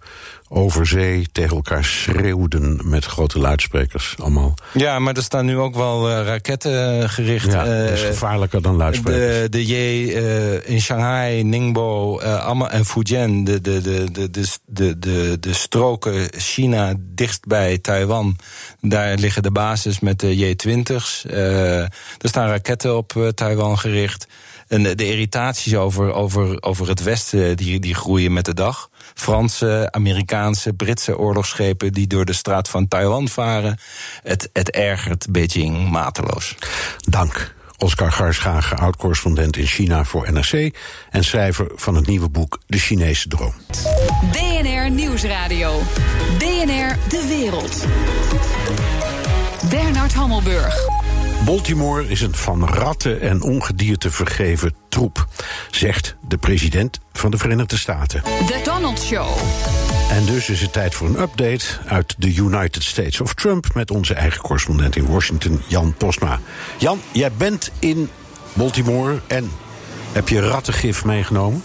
[0.48, 4.14] over zee tegen elkaar schreeuwden met grote luidsprekers.
[4.18, 4.54] Allemaal.
[4.72, 7.52] Ja, maar er staan nu ook wel uh, raketten uh, gericht.
[7.52, 9.40] Ja, dat is gevaarlijker dan luidsprekers.
[9.42, 14.30] De, de J uh, in Shanghai, Ningbo en Fujian, de, de, de, de,
[14.66, 18.36] de, de, de stroken China dichtst bij Taiwan.
[18.80, 21.24] Daar liggen de bases met de J-20's.
[21.24, 24.26] er staan raketten op Taiwan gericht.
[24.68, 28.90] En de, irritaties over, over, over het Westen die, die groeien met de dag.
[29.14, 33.78] Franse, Amerikaanse, Britse oorlogsschepen die door de straat van Taiwan varen.
[34.22, 36.54] Het, het ergert Beijing mateloos.
[37.08, 37.54] Dank.
[37.78, 40.76] Oscar Garschagen, oud-correspondent in China voor NRC
[41.10, 43.54] en schrijver van het nieuwe boek De Chinese Droom.
[44.32, 45.82] BNR BNR Nieuwsradio.
[46.38, 47.86] BNR De Wereld.
[49.70, 51.05] Bernard Hammelburg.
[51.46, 55.26] Baltimore is een van ratten en ongedierte vergeven troep,
[55.70, 58.22] zegt de president van de Verenigde Staten.
[58.22, 59.28] The Donald Show.
[60.10, 63.90] En dus is het tijd voor een update uit de United States of Trump met
[63.90, 66.40] onze eigen correspondent in Washington, Jan Posma.
[66.78, 68.08] Jan, jij bent in
[68.52, 69.50] Baltimore en
[70.12, 71.62] heb je rattengif meegenomen?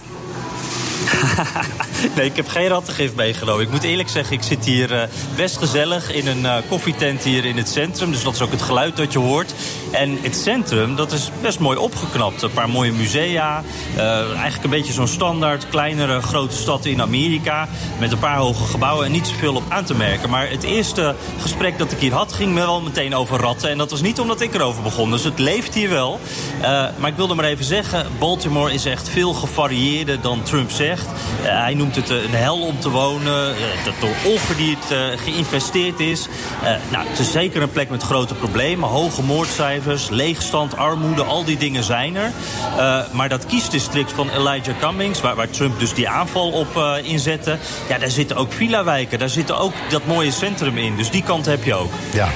[2.15, 3.63] nee, ik heb geen rattengif meegenomen.
[3.63, 5.01] Ik moet eerlijk zeggen, ik zit hier uh,
[5.35, 8.11] best gezellig in een uh, koffietent hier in het centrum.
[8.11, 9.53] Dus dat is ook het geluid dat je hoort.
[9.91, 12.41] En het centrum, dat is best mooi opgeknapt.
[12.41, 13.63] Een paar mooie musea.
[13.95, 17.67] Uh, eigenlijk een beetje zo'n standaard kleinere grote stad in Amerika.
[17.99, 20.29] Met een paar hoge gebouwen en niet zoveel op aan te merken.
[20.29, 23.69] Maar het eerste gesprek dat ik hier had, ging me wel meteen over ratten.
[23.69, 25.11] En dat was niet omdat ik erover begon.
[25.11, 26.19] Dus het leeft hier wel.
[26.97, 30.90] maar ik wilde maar even zeggen, Baltimore is echt veel gevarieerder dan Trump zegt.
[31.41, 33.55] Hij noemt het een hel om te wonen.
[33.85, 36.27] dat door ongedierte geïnvesteerd is.
[36.91, 38.89] nou, het is zeker een plek met grote problemen.
[38.89, 42.31] Hoge moordcijfers, leegstand, armoede, al die dingen zijn er.
[43.11, 47.57] Maar dat kiesdistrict van Elijah Cummings, waar, waar Trump dus die aanval op inzette...
[47.89, 50.95] ja, daar zitten ook villa-wijken, daar zit ook dat mooie centrum in.
[50.95, 51.91] Dus die kant heb je ook.
[52.13, 52.29] Ja.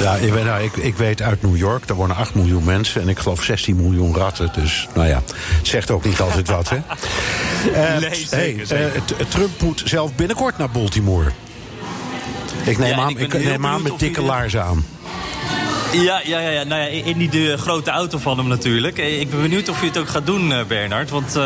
[0.00, 3.02] Ja, ik, weet, nou, ik, ik weet uit New York, daar wonen 8 miljoen mensen...
[3.02, 4.50] en ik geloof 16 miljoen ratten.
[4.52, 5.22] Dus nou ja,
[5.56, 6.76] het zegt ook niet altijd wat, hè?
[6.76, 11.30] Uh, nee, zeker, hey, uh, Trump moet zelf binnenkort naar Baltimore.
[12.64, 14.84] Ik neem Ja, aan, ik ik neem aan met dikke laarzen aan.
[15.92, 16.62] Ja, ja, ja, ja.
[16.64, 18.98] Nou ja, in die de grote auto van hem natuurlijk.
[18.98, 21.10] Eh, Ik ben benieuwd of je het ook gaat doen, eh, Bernard.
[21.10, 21.42] Want eh,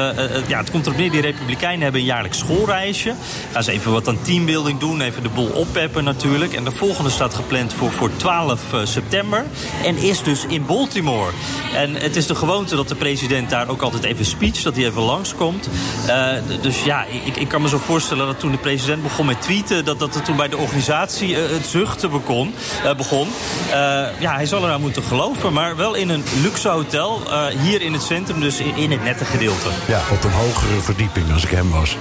[0.46, 3.14] ja, het komt erop neer, die Republikeinen hebben een jaarlijks schoolreisje.
[3.52, 6.52] Gaan ze even wat aan teambuilding doen, even de boel oppeppen natuurlijk.
[6.52, 9.44] En de volgende staat gepland voor, voor 12 eh, september.
[9.84, 11.30] En is dus in Baltimore.
[11.74, 14.84] En het is de gewoonte dat de president daar ook altijd even speech, dat hij
[14.86, 15.68] even langskomt.
[16.06, 19.42] D- dus ja, ik, ik kan me zo voorstellen dat toen de president begon met
[19.42, 19.84] tweeten...
[19.84, 22.54] dat, dat er toen bij de organisatie eh, het zuchten begon.
[22.96, 23.28] begon.
[23.70, 27.22] Eh, ja, hij zal eraan moeten geloven, maar wel in een luxe hotel.
[27.30, 29.68] eh, hier in het centrum, dus in, in het nette gedeelte.
[29.88, 31.96] Ja, op een hogere verdieping als ik hem was.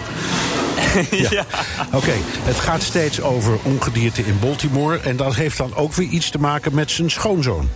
[1.29, 1.45] ja.
[1.93, 2.13] Oké,
[2.43, 4.99] het gaat steeds over ongedierte in Baltimore.
[4.99, 7.69] En dat heeft dan ook weer iets te maken met zijn schoonzoon.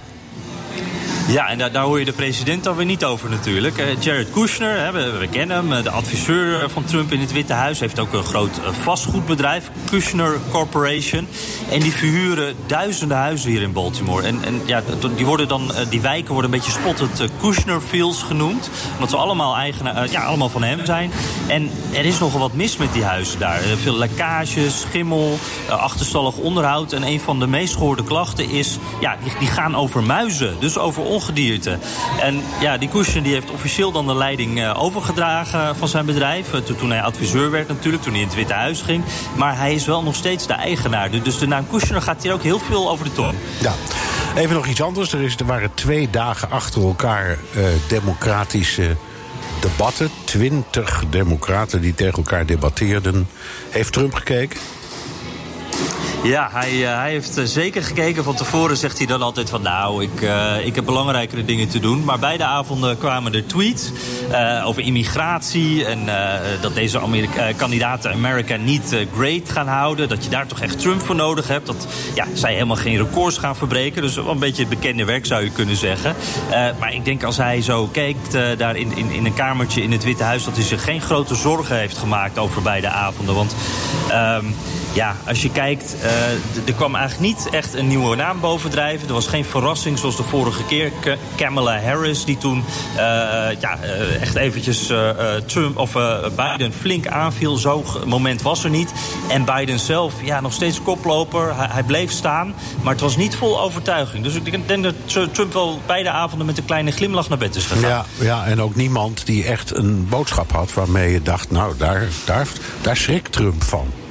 [1.27, 3.77] Ja, en daar, hoor je de president dan weer niet over natuurlijk.
[3.77, 7.31] Eh, Jared Kushner, hè, we, kennen hem, eh, de adviseur eh, van Trump in het
[7.31, 7.79] Witte Huis...
[7.79, 11.27] heeft ook een groot vastgoedbedrijf, Kushner Corporation.
[11.69, 14.27] En die verhuren duizenden huizen hier in Baltimore.
[14.27, 14.81] En, en ja,
[15.15, 18.69] die, worden dan, die wijken worden een beetje spottend Kushner Fields genoemd.
[18.93, 21.11] Omdat ze allemaal, eigenaar, ja, allemaal van hem zijn.
[21.47, 23.59] En er is nogal wat mis met die huizen daar.
[23.59, 25.37] Veel lekkages, schimmel,
[25.69, 26.93] achterstallig onderhoud.
[26.93, 28.77] En een van de meest gehoorde klachten is...
[28.99, 31.77] Ja, die, die gaan over muizen, dus over ongedierte.
[32.21, 36.53] En ja, die Kushner die heeft officieel dan de leiding eh, overgedragen van zijn bedrijf.
[36.53, 39.03] Eh, to- toen hij adviseur werd natuurlijk, toen hij in het Witte Huis ging.
[39.35, 41.09] Maar hij is wel nog steeds de eigenaar.
[41.23, 43.33] Dus de naam Kushner gaat hier ook heel veel over de tong.
[43.61, 43.73] Ja.
[44.35, 45.13] Even nog iets anders.
[45.13, 48.95] Er, is, er waren twee dagen achter elkaar eh, democratische
[49.61, 50.09] debatten.
[50.23, 53.27] Twintig democraten die tegen elkaar debatteerden.
[53.69, 54.59] Heeft Trump gekeken?
[56.25, 58.23] Ja, hij, eh, hij heeft eh, zeker gekeken.
[58.23, 59.61] Van tevoren zegt hij dan altijd van...
[59.61, 62.03] nou, ik, eh, ik heb belangrijkere dingen te doen.
[62.03, 63.91] Maar beide avonden kwamen er tweets
[64.63, 65.85] over immigratie...
[65.85, 65.99] en
[66.61, 66.99] dat deze
[67.55, 70.09] kandidaten America niet great gaan houden.
[70.09, 71.65] Dat je daar toch echt Trump voor nodig hebt.
[71.65, 74.01] Dat ja, zij helemaal geen records gaan verbreken.
[74.01, 76.15] Dus wel een beetje het bekende werk zou je kunnen zeggen.
[76.79, 80.03] Maar ik denk als hij zo kijkt daar in, in, in een kamertje in het
[80.03, 80.43] Witte Huis...
[80.43, 83.35] dat hij zich geen grote zorgen heeft gemaakt over beide avonden.
[83.35, 83.55] Want...
[84.09, 84.45] ehm,
[84.95, 89.07] ja, als je kijkt, eh, er kwam eigenlijk niet echt een nieuwe naam bovendrijven.
[89.07, 90.91] Er was geen verrassing zoals de vorige keer.
[91.35, 92.97] Kamala Harris, die toen eh,
[93.59, 94.91] ja, eh, echt eventjes
[95.45, 95.91] Trump of
[96.35, 97.55] Biden flink aanviel.
[97.55, 98.91] Zo'n moment was er niet.
[99.29, 101.55] En Biden zelf, ja, nog steeds koploper.
[101.55, 104.23] Hij, hij bleef staan, maar het was niet vol overtuiging.
[104.23, 104.95] Dus ik denk dat
[105.33, 107.89] Trump wel beide avonden met een kleine glimlach naar bed is gegaan.
[107.89, 111.51] Ja, ja, en ook niemand die echt een boodschap had waarmee je dacht...
[111.51, 112.47] nou, daar, daar,
[112.81, 114.04] daar schrikt Trump van.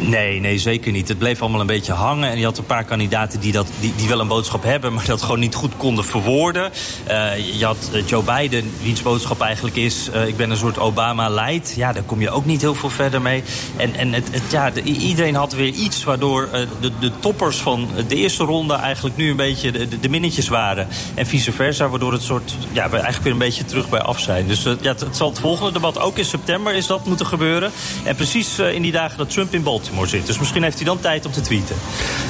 [0.00, 1.08] Nee, nee, zeker niet.
[1.08, 2.30] Het bleef allemaal een beetje hangen.
[2.30, 4.92] En je had een paar kandidaten die, dat, die, die wel een boodschap hebben...
[4.92, 6.70] maar dat gewoon niet goed konden verwoorden.
[7.04, 10.10] Eh, je had eh, Joe Biden, wiens boodschap eigenlijk is...
[10.10, 11.74] eh, ik ben een soort Obama-light.
[11.76, 13.42] Ja, daar kom je ook niet heel veel verder mee.
[13.76, 16.48] En, en het, het, ja, de- iedereen had weer iets waardoor
[16.80, 18.74] de, de toppers van de eerste ronde...
[18.74, 20.88] eigenlijk nu een beetje de, de, minnetjes waren.
[21.14, 22.54] En vice versa, waardoor het soort...
[22.72, 24.46] ja, we eigenlijk weer een beetje terug bij af zijn.
[24.46, 27.70] Dus ja, het, zal het volgende debat ook in september is dat moeten gebeuren.
[28.04, 30.26] En precies in die dagen dat Trump in Baltimore zit.
[30.26, 31.76] Dus misschien heeft hij dan tijd om te tweeten.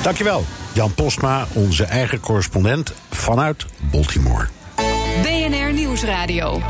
[0.03, 4.49] Dankjewel, Jan Postma, onze eigen correspondent vanuit Baltimore.
[5.23, 6.63] BNR Nieuwsradio.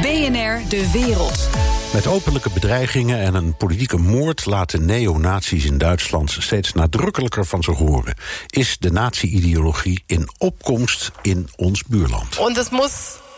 [0.00, 1.48] BNR De Wereld.
[1.92, 7.76] Met openlijke bedreigingen en een politieke moord laten neonazies in Duitsland steeds nadrukkelijker van zich
[7.76, 8.14] horen.
[8.46, 12.38] Is de nazi-ideologie in opkomst in ons buurland?
[12.38, 12.92] Und es muss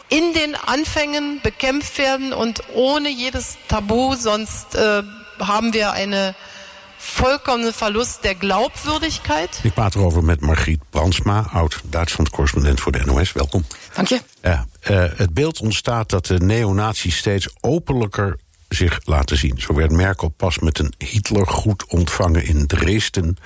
[0.08, 5.02] in den Anfängen bekämpft werden und ohne jedes Tabu, sonst äh,
[5.38, 6.34] haben wir eine
[6.98, 9.60] vollkommene Verlust der Glaubwürdigkeit.
[9.62, 13.32] Ik praat erover met Margriet Brandsma, oud-Duitsland-correspondent voor de NOS.
[13.32, 13.64] Welkom.
[13.94, 14.20] Dank je.
[14.42, 19.60] Ja, uh, het beeld ontstaat dat de neonazies steeds openlijker zich laten zien.
[19.60, 23.36] Zo werd Merkel pas met een Hitlergroet ontvangen in Dresden.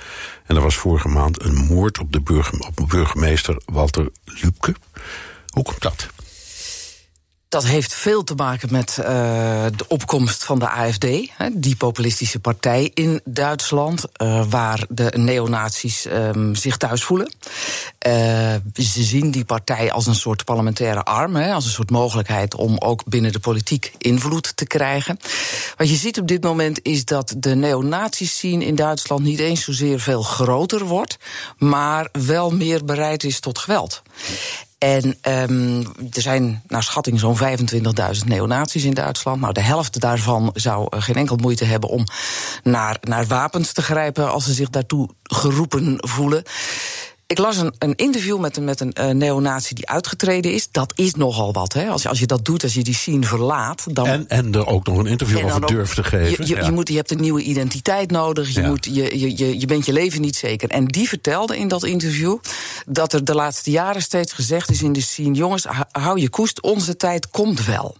[0.46, 2.44] En er was vorige maand een moord op de
[2.76, 4.74] op burgemeester Walter Lübke.
[5.48, 6.08] Hoe komt dat?
[7.52, 9.06] Dat heeft veel te maken met uh,
[9.76, 11.06] de opkomst van de AFD,
[11.52, 17.32] die populistische partij in Duitsland, uh, waar de neonazies um, zich thuis voelen.
[18.06, 18.12] Uh,
[18.74, 22.78] ze zien die partij als een soort parlementaire arm, hè, als een soort mogelijkheid om
[22.78, 25.18] ook binnen de politiek invloed te krijgen.
[25.76, 29.64] Wat je ziet op dit moment is dat de neonazies zien in Duitsland niet eens
[29.64, 31.18] zozeer veel groter wordt,
[31.58, 34.02] maar wel meer bereid is tot geweld.
[34.82, 37.44] En um, er zijn naar schatting zo'n 25.000
[38.24, 39.40] neonazies in Duitsland.
[39.40, 42.04] Nou, de helft daarvan zou geen enkel moeite hebben om
[42.62, 46.42] naar, naar wapens te grijpen als ze zich daartoe geroepen voelen.
[47.32, 50.68] Ik las een, een interview met, met een uh, neonazi die uitgetreden is.
[50.70, 51.72] Dat is nogal wat.
[51.72, 51.88] Hè?
[51.88, 53.84] Als, je, als je dat doet, als je die scene verlaat.
[53.94, 56.46] Dan, en, en er ook nog een interview over durft te geven.
[56.46, 56.64] Je, je, ja.
[56.64, 58.54] je, moet, je hebt een nieuwe identiteit nodig.
[58.54, 58.68] Je, Ja.
[58.68, 60.70] moet, je, je, je, je bent je leven niet zeker.
[60.70, 62.38] En die vertelde in dat interview
[62.86, 66.60] dat er de laatste jaren steeds gezegd is in de scene: jongens, hou je koest,
[66.60, 67.96] onze tijd komt wel.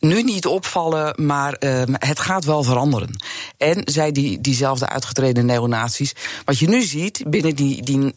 [0.00, 3.10] Nu niet opvallen, maar ehm, het gaat wel veranderen.
[3.56, 6.14] En zei die, diezelfde uitgetreden neonazies.
[6.44, 8.14] Wat je nu ziet binnen die, die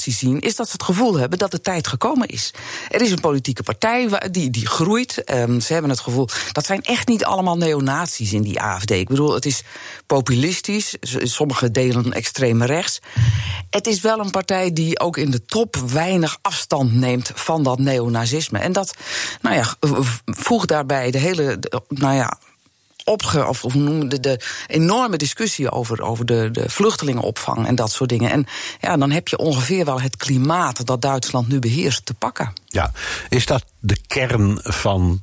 [0.00, 2.50] zien, is dat ze het gevoel hebben dat de tijd gekomen is.
[2.88, 5.24] Er is een politieke partij die, die groeit.
[5.24, 6.28] Ehm, ze hebben het gevoel.
[6.52, 8.90] Dat zijn echt niet allemaal neonazies in die AFD.
[8.90, 9.62] Ik bedoel, het is
[10.06, 10.94] populistisch.
[11.22, 12.98] Sommige delen extreem rechts.
[13.70, 17.78] Het is wel een partij die ook in de top weinig afstand neemt van dat
[17.78, 18.58] neonazisme.
[18.58, 18.94] En dat,
[19.40, 22.38] nou ja, v- v- voeg daarbij de hele, nou ja
[23.04, 27.74] opge, of hoe noem je de, de enorme discussie over, over de, de vluchtelingenopvang en
[27.74, 28.30] dat soort dingen.
[28.30, 28.46] En
[28.80, 32.52] ja, dan heb je ongeveer wel het klimaat dat Duitsland nu beheerst te pakken.
[32.66, 32.92] Ja,
[33.28, 35.20] is dat de kern van,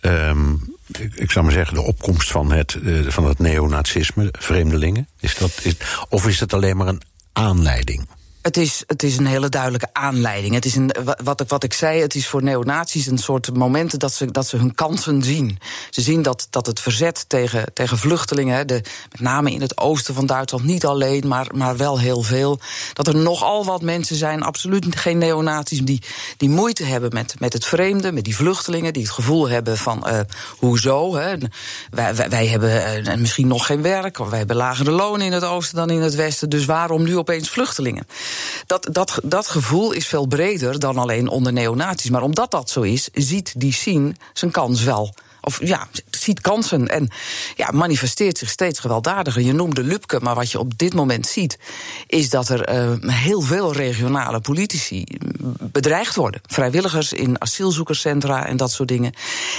[0.00, 0.52] ehm,
[0.86, 5.08] ik, ik zou maar zeggen, de opkomst van het, eh, van het neonazisme, vreemdelingen?
[5.20, 5.74] Is dat, is,
[6.08, 8.06] of is het alleen maar een aanleiding?
[8.44, 10.54] Het is, het is een hele duidelijke aanleiding.
[10.54, 13.54] Het is een, wa- wat, ik, wat ik zei, het is voor neonazies een soort
[13.56, 15.58] momenten dat ze, dat ze hun kansen zien.
[15.90, 20.14] Ze zien dat, dat het verzet tegen, tegen vluchtelingen, de, met name in het oosten
[20.14, 22.58] van Duitsland, niet alleen, maar, maar wel heel veel.
[22.92, 26.02] Dat er nogal wat mensen zijn, absoluut geen neonazies, die,
[26.36, 30.04] die moeite hebben met, met het vreemde, met die vluchtelingen, die het gevoel hebben van
[30.08, 30.20] uh,
[30.58, 31.16] hoezo.
[31.16, 31.34] Hè?
[31.90, 35.76] Wij, wij, hebben uh, misschien nog geen werk, wij hebben lagere lonen in het oosten
[35.76, 38.06] dan in het westen, dus waarom nu opeens vluchtelingen?
[38.66, 42.10] Dat, dat, dat gevoel is veel breder dan alleen onder neonazies.
[42.10, 45.14] Maar omdat dat zo is, ziet die scene zijn kans wel.
[45.40, 47.08] Of ja, ziet kansen en
[47.56, 49.42] ja, manifesteert zich steeds gewelddadiger.
[49.42, 51.58] Je noemde Lupke, maar wat je op dit moment ziet,
[52.06, 55.04] is dat er uh, heel veel regionale politici
[55.60, 56.40] bedreigd worden.
[56.46, 59.12] Vrijwilligers in asielzoekerscentra en dat soort dingen.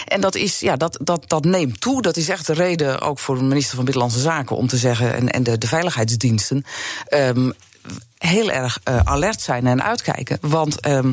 [0.05, 2.01] En dat, is, ja, dat, dat, dat neemt toe.
[2.01, 5.13] Dat is echt de reden ook voor de minister van Binnenlandse Zaken om te zeggen,
[5.13, 6.65] en, en de, de veiligheidsdiensten.
[7.09, 7.53] Um,
[8.17, 10.37] heel erg uh, alert zijn en uitkijken.
[10.41, 11.11] Want um,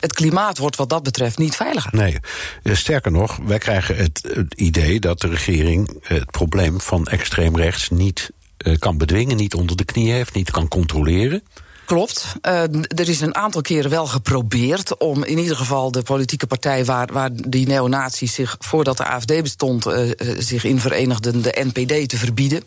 [0.00, 1.94] het klimaat wordt wat dat betreft niet veiliger.
[1.94, 2.18] Nee,
[2.62, 7.90] sterker nog, wij krijgen het, het idee dat de regering het probleem van extreem rechts
[7.90, 8.30] niet
[8.78, 11.42] kan bedwingen, niet onder de knie heeft, niet kan controleren.
[11.90, 12.24] Klopt.
[12.42, 16.84] Uh, er is een aantal keren wel geprobeerd om in ieder geval de politieke partij
[16.84, 22.08] waar, waar die neonazies zich voordat de AFD bestond uh, zich in verenigden, de NPD
[22.08, 22.62] te verbieden.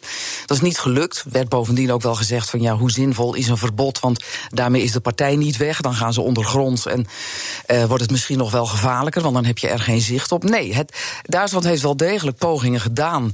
[0.45, 1.25] Dat is niet gelukt.
[1.29, 3.99] Werd bovendien ook wel gezegd van ja, hoe zinvol is een verbod?
[3.99, 5.81] Want daarmee is de partij niet weg.
[5.81, 7.07] Dan gaan ze ondergronds en
[7.87, 10.43] wordt het misschien nog wel gevaarlijker, want dan heb je er geen zicht op.
[10.43, 13.33] Nee, het, Duitsland heeft wel degelijk pogingen gedaan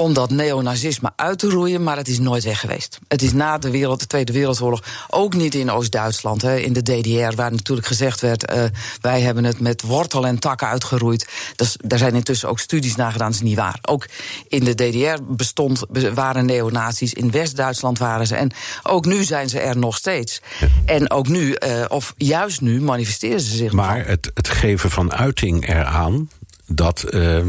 [0.00, 2.98] om dat neonazisme uit te roeien, maar het is nooit weg geweest.
[3.08, 7.36] Het is na de, wereld, de Tweede Wereldoorlog ook niet in Oost-Duitsland, in de DDR,
[7.36, 8.64] waar natuurlijk gezegd werd: uh,
[9.00, 11.28] wij hebben het met wortel en tak uitgeroeid.
[11.56, 13.78] Dus, daar zijn intussen ook studies naar gedaan, dat is niet waar.
[13.82, 14.06] Ook
[14.48, 18.36] in de DDR bestond, waren neonazies, in West-Duitsland waren ze.
[18.36, 18.50] En
[18.82, 20.40] ook nu zijn ze er nog steeds.
[20.60, 20.68] Ja.
[20.86, 23.72] En ook nu, uh, of juist nu, manifesteren ze zich.
[23.72, 26.30] Maar het, het geven van uiting eraan
[26.66, 27.04] dat.
[27.10, 27.44] Uh,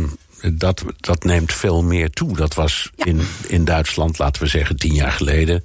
[0.54, 2.36] dat, dat neemt veel meer toe.
[2.36, 5.64] Dat was in, in Duitsland, laten we zeggen, tien jaar geleden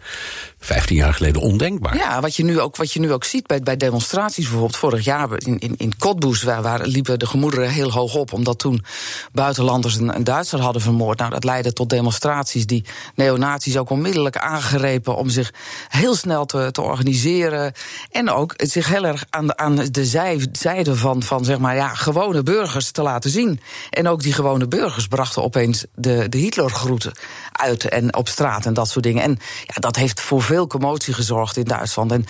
[0.64, 1.96] 15 jaar geleden ondenkbaar.
[1.96, 5.04] Ja, wat je nu ook, wat je nu ook ziet bij, bij demonstraties, bijvoorbeeld vorig
[5.04, 8.84] jaar in, in, in Cottbus, waar, waar liepen de gemoederen heel hoog op, omdat toen
[9.32, 11.18] buitenlanders een, een Duitser hadden vermoord.
[11.18, 12.84] Nou, dat leidde tot demonstraties die
[13.14, 15.52] neonazies ook onmiddellijk aangrepen om zich
[15.88, 17.72] heel snel te, te organiseren.
[18.10, 21.74] En ook zich heel erg aan de, aan de zij, zijde van, van zeg maar,
[21.74, 23.60] ja, gewone burgers te laten zien.
[23.90, 27.12] En ook die gewone burgers brachten opeens de, de Hitlergroeten
[27.52, 29.22] uit en op straat en dat soort dingen.
[29.22, 32.12] En ja, dat heeft voor veel commotie gezorgd in Duitsland.
[32.12, 32.26] En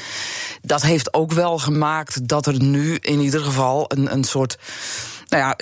[0.63, 4.59] dat heeft ook wel gemaakt dat er nu in ieder geval een, een soort.
[5.29, 5.57] Nou ja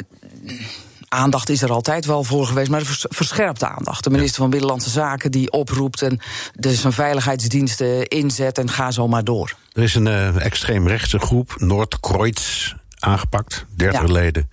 [1.09, 4.05] aandacht is er altijd wel voor geweest, maar verscherpte aandacht.
[4.05, 6.21] De minister van Binnenlandse Zaken die oproept en
[6.55, 9.55] dus een veiligheidsdiensten inzet en ga zo maar door.
[9.73, 14.51] Er is een uh, extreemrechtse groep, Noordkreuz, aangepakt, 30 leden.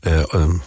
[0.00, 0.62] Uh, um,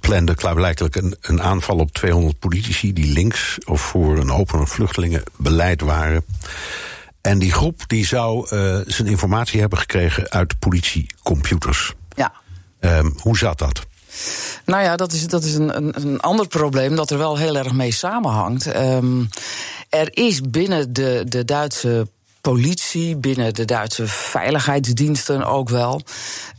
[0.00, 5.80] plande klaarblijkelijk een, een aanval op 200 politici die links of voor een open vluchtelingenbeleid
[5.80, 6.24] waren.
[7.20, 11.92] En die groep die zou uh, zijn informatie hebben gekregen uit politiecomputers.
[12.16, 12.32] Ja.
[12.80, 13.86] Um, hoe zat dat?
[14.64, 17.56] Nou ja, dat is, dat is een, een, een, ander probleem dat er wel heel
[17.56, 18.76] erg mee samenhangt.
[18.76, 19.28] Um,
[19.88, 22.08] er is binnen de, de Duitse
[22.40, 26.02] politie, binnen de Duitse veiligheidsdiensten ook wel,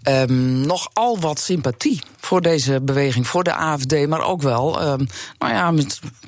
[0.04, 5.08] um, nogal wat sympathie voor deze beweging, voor de AFD, maar ook wel, um,
[5.40, 5.74] nou ja,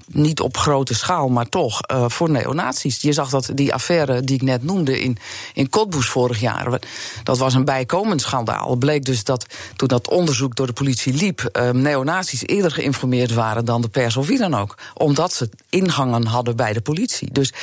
[0.08, 3.02] niet op grote schaal, maar toch uh, voor neonazies.
[3.02, 5.18] Je zag dat die affaire die ik net noemde in,
[5.54, 6.80] in Cottbus vorig jaar,
[7.24, 8.76] dat was een bijkomend schandaal.
[8.76, 9.46] Bleek dus dat
[9.76, 14.28] toen dat onderzoek door de politie liep, um, eerder geïnformeerd waren dan de pers of
[14.28, 17.32] wie dan ook, omdat ze ingangen hadden bij de politie.
[17.32, 17.54] Dus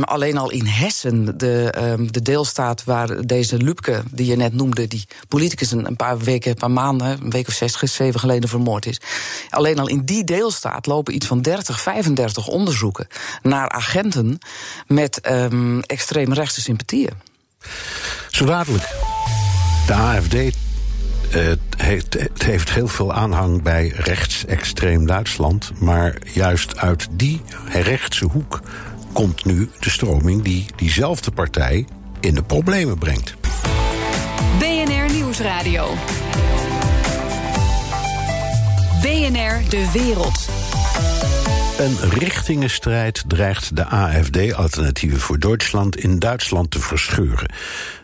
[0.00, 5.06] alleen al in Hessen, de, de deelstaat waar deze Lubke, die je net noemde, die
[5.28, 8.86] politicus een, een paar weken, een paar maanden, een week of zes, zeven geleden vermoord
[8.86, 9.00] is.
[9.50, 13.06] Alleen al in die deelstaat lopen iets van 30, 35 onderzoeken
[13.42, 14.38] naar agenten
[14.86, 17.12] met um, extreemrechtse sympathieën.
[18.30, 18.88] Zo dadelijk.
[19.86, 25.72] De AFD uh, heeft, het heeft heel veel aanhang bij rechtsextreem Duitsland.
[25.80, 28.60] Maar juist uit die rechtse hoek
[29.12, 31.86] komt nu de stroming die diezelfde partij
[32.20, 33.34] in de problemen brengt.
[35.34, 35.86] Nieuwsradio.
[39.02, 40.63] BNR De Wereld.
[41.78, 47.52] Een richtingenstrijd dreigt de AFD, Alternatieven voor Duitsland, in Duitsland te verscheuren.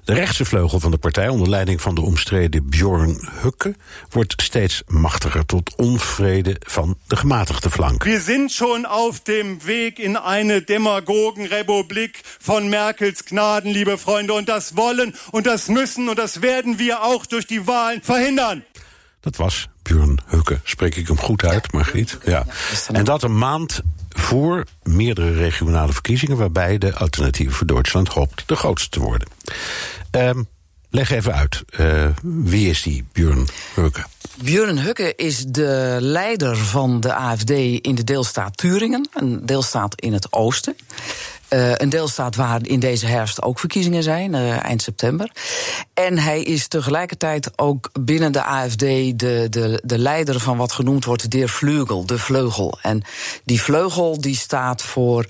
[0.05, 3.75] De rechtse vleugel van de partij, onder leiding van de omstreden Bjorn Hucke,
[4.09, 8.05] wordt steeds machtiger tot onvrede van de gematigde flank.
[8.05, 14.33] We zijn schon auf dem Weg in eine Demagogenrepublik von Merkels Gnaden, liebe Freunde.
[14.33, 18.65] Und das wollen und das müssen und das werden wir auch durch die Wahlen verhindern.
[19.21, 20.61] Dat was Björn Hukke.
[20.65, 22.19] Spreek ik hem goed uit, Margriet?
[22.25, 22.47] Ja.
[22.93, 26.37] En dat een maand voor meerdere regionale verkiezingen...
[26.37, 29.29] waarbij de Alternatieven voor Duitsland hoopt de grootste te worden.
[30.11, 30.49] Um,
[30.91, 34.05] leg even uit, uh, wie is die Björn Hukke?
[34.43, 40.13] Björn Hukke is de leider van de AFD in de deelstaat Turingen, een deelstaat in
[40.13, 40.77] het oosten.
[41.51, 45.31] Uh, een deelstaat waar in deze herfst ook verkiezingen zijn, uh, eind september.
[45.95, 51.05] En hij is tegelijkertijd ook binnen de AFD de, de, de leider van wat genoemd
[51.05, 52.79] wordt de vleugel, de vleugel.
[52.83, 53.03] En
[53.45, 55.27] die vleugel die staat voor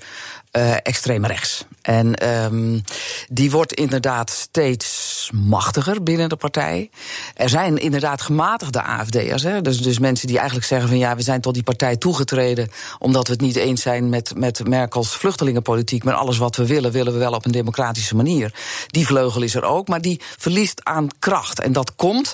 [0.51, 1.65] uh, extreem rechts.
[1.81, 2.83] En um,
[3.29, 6.89] die wordt inderdaad steeds machtiger binnen de partij.
[7.35, 9.45] Er zijn inderdaad gematigde AFD'ers.
[9.61, 13.27] Dus, dus mensen die eigenlijk zeggen van ja, we zijn tot die partij toegetreden omdat
[13.27, 16.03] we het niet eens zijn met, met Merkels vluchtelingenpolitiek.
[16.03, 18.53] Maar alles wat we willen, willen we wel op een democratische manier.
[18.87, 21.59] Die vleugel is er ook, maar die verliest aan kracht.
[21.59, 22.33] En dat komt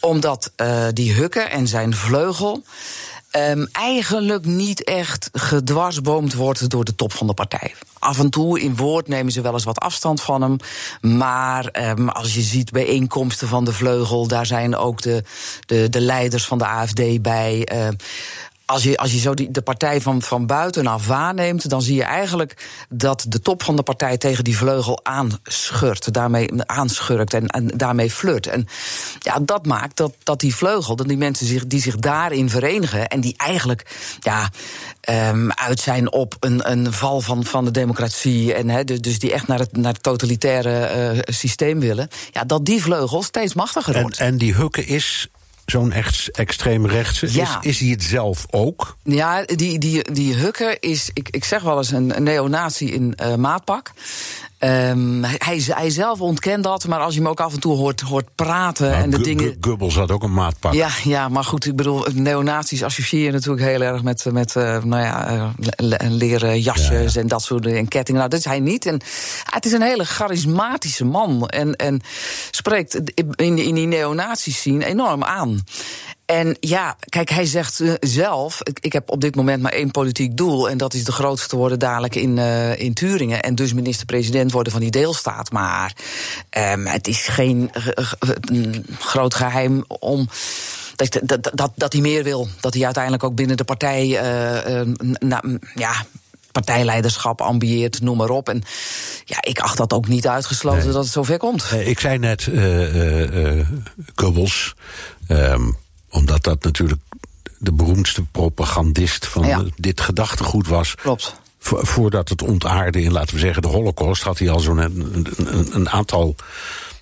[0.00, 2.62] omdat uh, die Hukke en zijn vleugel
[3.36, 7.74] um, eigenlijk niet echt gedwarsboomd wordt door de top van de partij.
[7.98, 10.56] Af en toe in woord nemen ze wel eens wat afstand van hem.
[11.00, 15.22] Maar um, als je ziet bijeenkomsten van de vleugel, daar zijn ook de,
[15.66, 17.68] de, de leiders van de AFD bij.
[17.72, 17.88] Uh,
[18.66, 22.02] als je, als je zo die, de partij van, van buitenaf waarneemt, dan zie je
[22.02, 27.66] eigenlijk dat de top van de partij tegen die vleugel aanschurt, daarmee aanschurkt en, en
[27.66, 28.46] daarmee flirt.
[28.46, 28.66] En
[29.18, 33.08] ja, dat maakt dat, dat die vleugel, dat die mensen zich, die zich daarin verenigen
[33.08, 33.86] en die eigenlijk
[34.20, 34.50] ja,
[35.30, 39.32] um, uit zijn op een, een val van, van de democratie en he, dus die
[39.32, 44.00] echt naar het, naar het totalitaire uh, systeem willen, ja, dat die vleugel steeds machtiger
[44.00, 44.18] wordt.
[44.18, 45.28] En, en die Hukke is
[45.66, 47.32] zo'n echt extreem rechtse?
[47.32, 47.58] Ja.
[47.60, 48.96] Is, is hij het zelf ook?
[49.02, 53.14] Ja, die, die, die Hukke is, ik, ik zeg wel eens, een, een neonazi in
[53.22, 53.92] uh, maatpak.
[54.58, 58.00] Um, hij, hij zelf ontkent dat, maar als je hem ook af en toe hoort,
[58.00, 59.56] hoort praten nou, en de dingen.
[59.60, 60.72] Goebbels had ook een maatpak.
[60.72, 64.82] Ja, ja, maar goed, ik bedoel, neonazies associeer je natuurlijk heel erg met, met uh,
[64.82, 65.48] nou ja, uh,
[66.08, 67.20] leren jasjes ja, ja.
[67.20, 68.20] en dat soort en kettingen.
[68.20, 68.86] Nou, dat is hij niet.
[68.86, 69.00] En
[69.50, 72.00] het is een hele charismatische man en, en
[72.50, 73.00] spreekt
[73.34, 75.63] in, in die neonazies zien enorm aan.
[76.26, 80.36] En ja, kijk, hij zegt uh, zelf: ik, heb op dit moment maar één politiek
[80.36, 80.70] doel.
[80.70, 83.42] En dat is de grootste worden dadelijk in, uh, in Turingen.
[83.42, 85.52] En dus minister-president worden van die deelstaat.
[85.52, 85.92] Maar
[86.72, 87.70] um, het is geen
[88.98, 90.28] groot geheim om.
[90.96, 92.48] Dat, dat, dat, dat hij meer wil.
[92.60, 94.06] Dat hij uiteindelijk ook binnen de partij.
[94.06, 95.42] Uh, na,
[95.74, 95.92] ja,
[96.54, 98.48] partijleiderschap ambieert, noem maar op.
[98.48, 98.62] En
[99.24, 100.92] ja, ik acht dat ook niet uitgesloten nee.
[100.92, 101.72] dat het zover komt.
[101.72, 103.66] Ik zei net, uh, uh,
[104.14, 104.74] Goebbels.
[105.28, 105.76] Um,
[106.10, 107.00] omdat dat natuurlijk
[107.58, 109.64] de beroemdste propagandist van ja.
[109.76, 110.94] dit gedachtegoed was.
[110.94, 111.34] Klopt.
[111.58, 115.26] Vo voordat het ontaarde in, laten we zeggen, de Holocaust, had hij al zo'n een,
[115.36, 116.36] een, een, aantal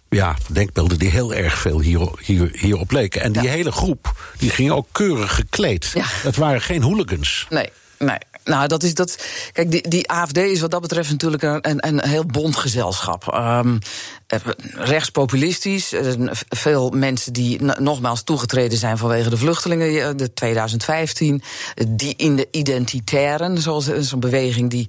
[0.09, 3.23] ja, denkbeelden die heel erg veel hier, hier, hierop leken.
[3.23, 3.51] En die ja.
[3.51, 5.91] hele groep, die ging ook keurig gekleed.
[5.95, 6.05] Ja.
[6.07, 7.47] Het waren geen hooligans.
[7.51, 7.68] Nee,
[7.99, 8.18] nee.
[8.45, 9.25] Nou, dat is dat.
[9.53, 13.35] Kijk, die, die AFD is wat dat betreft natuurlijk een, een, een heel bond gezelschap.
[13.35, 13.79] Um,
[14.74, 15.95] rechtspopulistisch.
[16.49, 21.43] Veel mensen die nogmaals toegetreden zijn vanwege de vluchtelingen, de 2015.
[21.89, 24.89] Die in de identitairen, zoals zo'n beweging die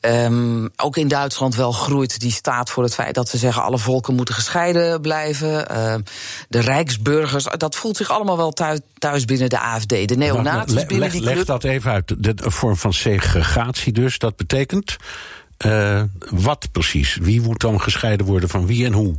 [0.00, 2.20] um, ook in Duitsland wel groeit.
[2.20, 5.66] Die staat voor het feit dat ze zeggen alle volken moeten gescheiden blijven.
[5.70, 5.94] Uh,
[6.48, 10.08] de Rijksburgers, dat voelt zich allemaal wel thuis, thuis binnen de AFD.
[10.08, 11.34] De neonazis leg, binnen die club.
[11.34, 12.14] Leg dat even uit.
[12.18, 14.96] De vorm van segregatie dus, dat betekent...
[15.66, 17.16] Uh, wat precies?
[17.16, 19.14] Wie moet dan gescheiden worden van wie en hoe?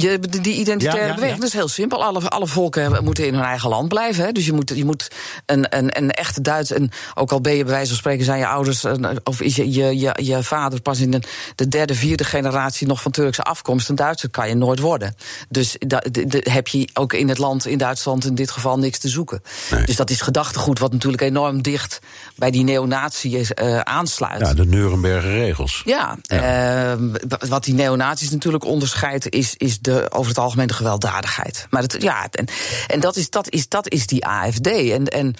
[0.00, 1.40] Je, die identitaire Ja, ja, beweging, ja.
[1.40, 2.04] dat is heel simpel.
[2.04, 4.24] Alle, alle volken moeten in hun eigen land blijven.
[4.24, 4.32] Hè.
[4.32, 5.08] Dus je moet, je moet
[5.46, 6.70] een, een, een echte Duits...
[6.70, 8.82] En ook al ben je bij wijze van spreken zijn je ouders...
[8.82, 11.20] een- of is je, je, je, je vader pas in de,
[11.54, 12.86] de derde, vierde generatie...
[12.86, 13.88] nog van Turkse afkomst.
[13.88, 15.14] Een Duitser kan je nooit worden.
[15.48, 18.24] Dus da, de, de- heb je ook in het land, in Duitsland...
[18.24, 19.42] in dit geval niks te zoeken.
[19.70, 19.84] Nee.
[19.84, 21.98] Dus dat is gedachtegoed wat natuurlijk enorm dicht...
[22.36, 24.40] bij die neonatie eh, aansluit.
[24.40, 25.82] Ja, de Nuremberger regels.
[25.84, 27.08] Ja, ehm,
[27.48, 31.66] wat die neonazies natuurlijk onderscheidt, is, is de, over het algemeen de gewelddadigheid.
[31.70, 32.46] Maar het, ja, en,
[32.86, 34.66] en dat, is, dat, is, dat is die AFD.
[34.66, 35.34] En, en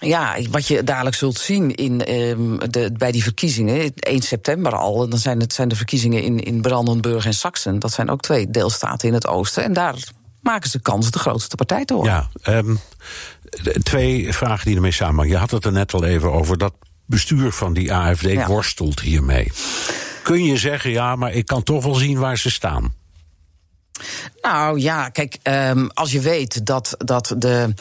[0.00, 5.02] ja, wat je dadelijk zult zien in, ehm, de, bij die verkiezingen, 1 september al,
[5.04, 7.78] en dan zijn het zijn de verkiezingen in, in Brandenburg en Sachsen.
[7.78, 9.64] Dat zijn ook twee deelstaten in het oosten.
[9.64, 9.94] En daar
[10.40, 12.12] maken ze kans de grootste partij te worden.
[12.12, 12.74] Ja, ehm,
[13.82, 15.32] twee vragen die ermee samenhangen.
[15.32, 16.58] Je had het er net al even over.
[16.58, 16.74] Dat
[17.06, 18.46] bestuur van die AFD Ja.
[18.46, 19.52] worstelt hiermee.
[20.22, 22.94] Kun je zeggen, ja, maar ik kan toch wel zien waar ze staan?
[24.40, 27.74] Nou ja, kijk, ehm, als je weet dat, dat de.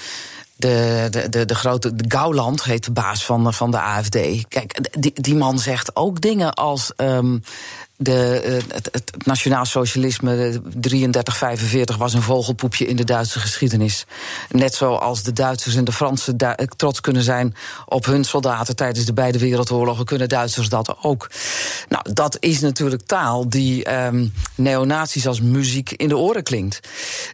[0.58, 4.18] De, de, de, de grote de Gauland heet de baas van, van de AFD.
[4.48, 6.92] Kijk, die, die man zegt ook dingen als.
[6.96, 7.38] ehm,
[7.98, 11.12] de, eh, het, het nationaal socialisme, de
[11.94, 14.06] 33-45, was een vogelpoepje in de Duitse geschiedenis.
[14.50, 19.06] Net zoals de Duitsers en de Fransen eh, trots kunnen zijn op hun soldaten tijdens
[19.06, 21.30] de beide wereldoorlogen, kunnen Duitsers dat ook.
[21.90, 26.80] Nou, dat is natuurlijk taal die ehm neonazies als muziek in de oren klinkt.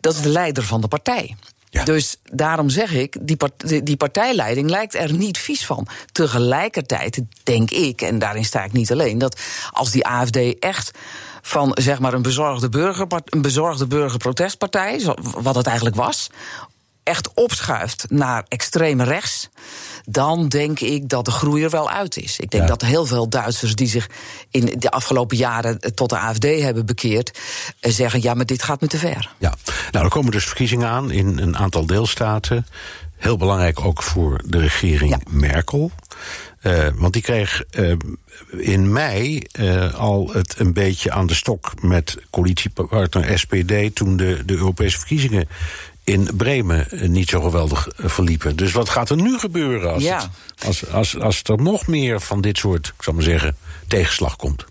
[0.01, 1.35] Dat is de leider van de partij.
[1.71, 3.37] Dus daarom zeg ik, die,
[3.83, 5.87] die- partijleiding lijkt er niet vies van.
[6.11, 9.39] Tegelijkertijd denk ik, en daarin sta ik niet alleen, dat
[9.71, 10.91] als die AFD echt
[11.41, 16.29] van zeg maar een bezorgde, burger, een bezorgde burgerprotestpartij, wat het eigenlijk was,
[17.03, 19.49] echt opschuift naar extreem rechts,
[20.05, 22.39] dan denk ik dat de groei er wel uit is.
[22.39, 22.69] Ik denk Ja.
[22.69, 24.09] dat heel veel Duitsers die zich
[24.49, 27.39] in de afgelopen jaren tot de AFD hebben bekeerd,
[27.79, 29.31] eh, zeggen: ja, maar dit gaat me te ver.
[29.37, 29.53] Ja,
[29.91, 32.67] nou, er komen dus verkiezingen aan in een aantal deelstaten.
[33.17, 35.19] Heel belangrijk ook voor de regering Ja.
[35.29, 35.91] Merkel.
[36.59, 37.93] Eh, want die kreeg eh,
[38.57, 39.41] in mei
[39.95, 45.47] al het een beetje aan de stok met coalitiepartner SPD toen de, de Europese verkiezingen
[46.03, 48.55] in Bremen eh, niet zo geweldig eh, verliepen.
[48.55, 50.29] Dus wat gaat er nu gebeuren als, Ja.
[50.55, 53.55] het, als, als, als er nog meer van dit soort, ik zal maar zeggen,
[53.87, 54.65] tegenslag komt?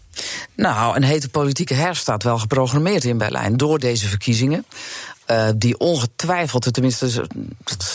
[0.54, 4.64] Nou, een hete politieke herfst staat wel geprogrammeerd in Berlijn door deze verkiezingen.
[5.30, 7.26] Eh, die ongetwijfeld, tenminste,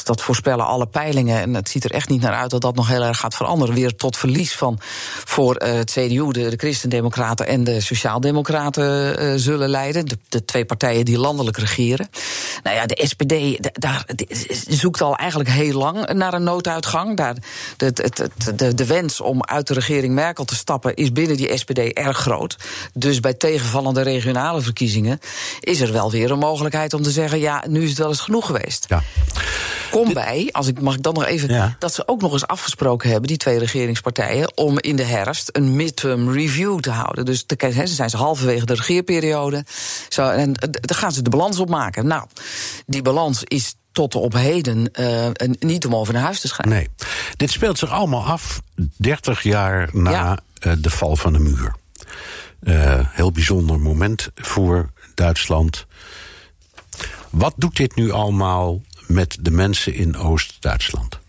[0.04, 1.42] dat, voorspellen alle peilingen.
[1.42, 3.76] En het ziet er echt niet naar uit dat dat nog heel erg gaat veranderen.
[3.76, 4.80] Weer tot verlies van
[5.26, 10.06] voor eh, het CDU, de, de Christendemocraten en de Sociaaldemocraten eh, zullen leiden.
[10.06, 12.10] De, de twee partijen die landelijk regeren.
[12.64, 14.06] Nou ja, de SPD daar,
[14.68, 17.18] zoekt al eigenlijk heel lang naar een nooduitgang.
[17.18, 17.36] Daar,
[18.76, 22.58] de wens om uit de regering Merkel te stappen is binnen die SPD erg groot.
[22.94, 25.20] Dus bij tegenvallende regionale verkiezingen
[25.60, 27.24] is er wel weer een mogelijkheid om te zeggen.
[27.30, 28.86] Zeggen: ja, nu is het wel eens genoeg geweest.
[28.90, 29.04] Ja.
[29.92, 31.76] Kom bij, als ik, mag ik dan nog even, Ja.
[31.80, 35.76] dat ze ook nog eens afgesproken hebben, die twee regeringspartijen, om in de herfst een
[35.76, 37.26] midterm review te houden.
[37.26, 39.66] Dus te, ze zijn ze halverwege de regeerperiode.
[40.10, 42.08] Zo, en dan gaan ze de balans opmaken.
[42.08, 42.26] Nou,
[42.86, 45.28] die balans is tot op heden eh,
[45.60, 46.76] niet om over naar huis te schrijven.
[46.78, 46.90] Nee.
[47.36, 48.62] Dit speelt zich allemaal af
[48.98, 50.38] 30 jaar na Ja.
[50.60, 51.76] eh, de val van de muur.
[52.64, 55.86] Eh, heel bijzonder moment voor Duitsland.
[57.36, 61.20] Wat doet dit nu allemaal met de mensen in Oost-Duitsland?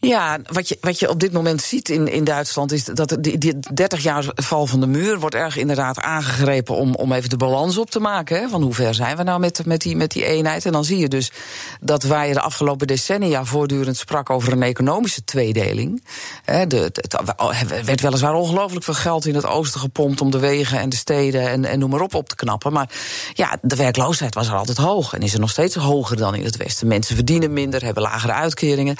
[0.00, 3.38] Ja, wat je, wat je op dit moment ziet in, in Duitsland is dat die,
[3.38, 7.36] die 30 jaar val van de muur wordt erg inderdaad aangegrepen om, om even de
[7.36, 8.40] balans op te maken.
[8.40, 10.66] Hè, van hoe ver zijn we nou met, met, die, met die eenheid?
[10.66, 11.32] En dan zie je dus
[11.80, 16.04] dat waar je de afgelopen decennia voortdurend sprak over een economische tweedeling.
[16.44, 20.38] Hè, de, het, er werd weliswaar ongelooflijk veel geld in het oosten gepompt om de
[20.38, 22.72] wegen en de steden en, en noem maar op op te knappen.
[22.72, 22.90] Maar
[23.32, 26.44] ja, de werkloosheid was er altijd hoog en is er nog steeds hoger dan in
[26.44, 26.86] het westen.
[26.86, 28.96] Mensen verdienen minder, hebben lagere uitkeringen.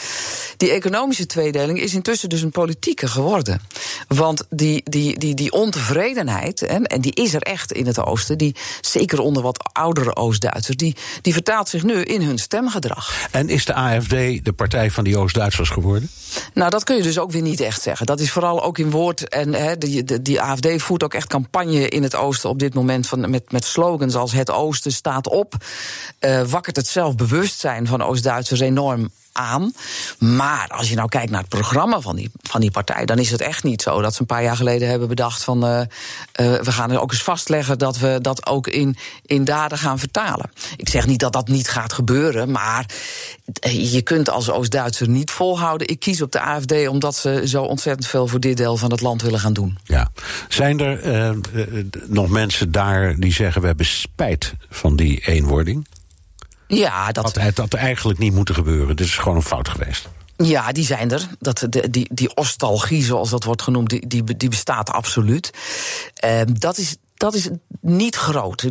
[0.56, 3.60] Die economische tweedeling is intussen dus een politieke geworden.
[4.08, 8.38] Want die, die, die, die ontevredenheid, en, en die is er echt in het oosten,
[8.38, 13.28] die, zeker onder wat oudere Oost-Duitsers, die, die vertaalt zich nu in hun stemgedrag.
[13.30, 14.08] En is de AFD
[14.44, 16.10] de partij van die Oost-Duitsers geworden?
[16.54, 18.06] Nou, dat kun je dus ook weer niet echt zeggen.
[18.06, 19.28] Dat is vooral ook in woord.
[19.28, 22.74] En hè, die, die, die AFD voert ook echt campagne in het oosten op dit
[22.74, 23.06] moment.
[23.06, 25.54] Van, met, met slogans als het oosten staat op.
[26.18, 29.10] eh wakkert het zelfbewustzijn van Oost-Duitsers enorm
[30.18, 33.30] Maar als je nou kijkt naar het programma van die, van die partij, dan is
[33.30, 35.86] het echt niet zo dat ze een paar jaar geleden hebben bedacht van uh, uh,
[36.34, 40.50] we gaan er ook eens vastleggen dat we dat ook in, in daden gaan vertalen.
[40.76, 42.86] Ik zeg niet dat dat niet gaat gebeuren, maar
[43.70, 45.88] je kunt als Oost-Duitser niet volhouden.
[45.88, 49.00] Ik kies op de AFD omdat ze zo ontzettend veel voor dit deel van het
[49.00, 49.78] land willen gaan doen.
[49.84, 50.10] Ja.
[50.48, 51.36] Zijn er
[52.06, 55.86] nog mensen daar die zeggen we hebben spijt van die eenwording?
[56.70, 57.36] Ja, dat...
[57.36, 58.96] had dat eigenlijk niet moeten gebeuren.
[58.96, 60.08] Dit is gewoon een fout geweest.
[60.36, 61.28] Ja, die zijn er.
[61.38, 65.50] Dat, de, die, die ostalgie, zoals dat wordt genoemd, die, die, die bestaat absoluut.
[66.24, 67.48] Uh, dat is dat is
[67.80, 68.62] niet groot.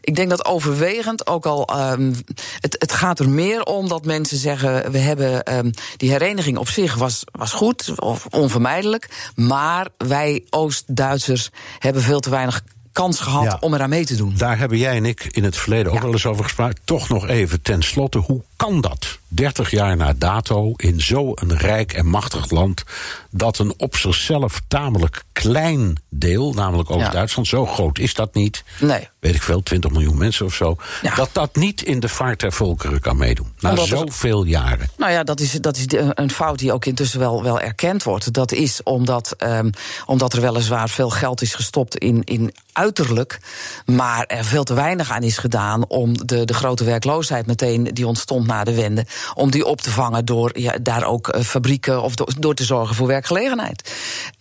[0.00, 1.90] Ik denk dat overwegend ook al.
[1.92, 2.14] Um,
[2.60, 5.56] het, het gaat er meer om dat mensen zeggen: we hebben.
[5.56, 9.32] Um, die hereniging op zich was, was goed of onvermijdelijk.
[9.34, 14.34] Maar wij Oost-Duitsers hebben veel te weinig kans gehad ja, om eraan mee te doen.
[14.36, 16.76] Daar hebben jij en ik in het verleden ook wel eens over gesproken.
[16.84, 19.18] Toch nog even ten slotte, hoe kan dat?
[19.34, 22.82] 30 jaar na dato in zo'n rijk en machtig land...
[23.30, 27.48] dat een op zichzelf tamelijk klein deel, namelijk Oost-Duitsland...
[27.48, 27.56] Ja.
[27.56, 29.08] zo groot is dat niet, nee.
[29.18, 30.76] weet ik veel, 20 miljoen mensen of zo...
[31.16, 33.52] dat dat niet in de vaart der volkeren kan meedoen.
[33.60, 34.88] Na Omdat zoveel jaren.
[34.96, 38.32] Nou ja, dat is, dat is een fout die ook intussen wel, wel erkend wordt.
[38.32, 39.70] Dat is omdat, um,
[40.06, 43.40] omdat er weliswaar veel geld is gestopt in, in uiterlijk...
[43.86, 47.84] maar er veel te weinig aan is gedaan om de, de grote werkloosheid meteen...
[47.84, 50.24] die ontstond na de wende, om die op te vangen...
[50.24, 53.92] door ja, daar ook uh, fabrieken of door, door te zorgen voor werkgelegenheid.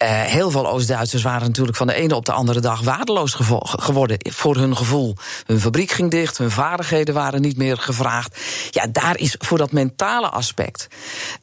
[0.03, 2.81] Uh, heel veel Oost-Duitsers waren natuurlijk van de ene op de andere dag...
[2.81, 5.15] waardeloos geworden voor hun gevoel.
[5.45, 8.39] Hun fabriek ging dicht, hun vaardigheden waren niet meer gevraagd.
[8.71, 10.87] Ja, daar is voor dat mentale aspect...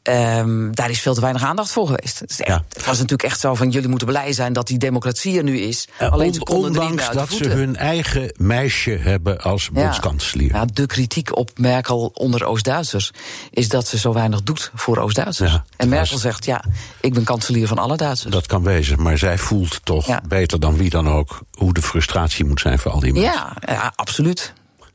[0.03, 2.18] Um, daar is veel te weinig aandacht voor geweest.
[2.18, 2.64] Het, echt, ja.
[2.68, 4.53] het, was natuurlijk echt zo van, jullie moeten blij zijn...
[4.53, 5.89] dat die democratie er nu is.
[6.03, 10.53] Uh, Alleen ze konden ondanks dat ze hun eigen meisje hebben als bondskanselier.
[10.53, 13.11] Ja, de kritiek op Merkel onder Oost-Duitsers
[13.51, 15.53] is dat ze zo weinig doet voor Oost-Duitsers.
[15.53, 16.64] Ja, en Merkel zegt, ja,
[17.01, 18.33] ik ben kanselier van alle Duitsers.
[18.33, 20.22] Dat kan wezen, maar zij voelt toch ja.
[20.29, 21.41] beter dan wie dan ook...
[21.53, 23.33] hoe de frustratie moet zijn voor al die mensen.
[23.33, 24.53] Ja, ja absoluut.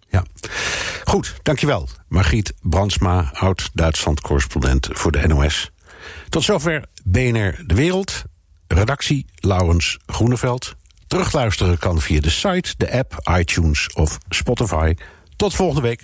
[0.10, 0.24] Ja.
[1.04, 1.90] Goed, dankjewel.
[2.08, 5.72] Margriet Brandsma, oud-Duitsland-correspondent voor de NOS.
[6.30, 8.24] Tot zover BNR De Wereld.
[8.68, 10.76] Redactie Laurens Groeneveld.
[11.08, 14.94] Terugluisteren kan via de site, de app, iTunes of Spotify.
[15.36, 16.04] Tot volgende week.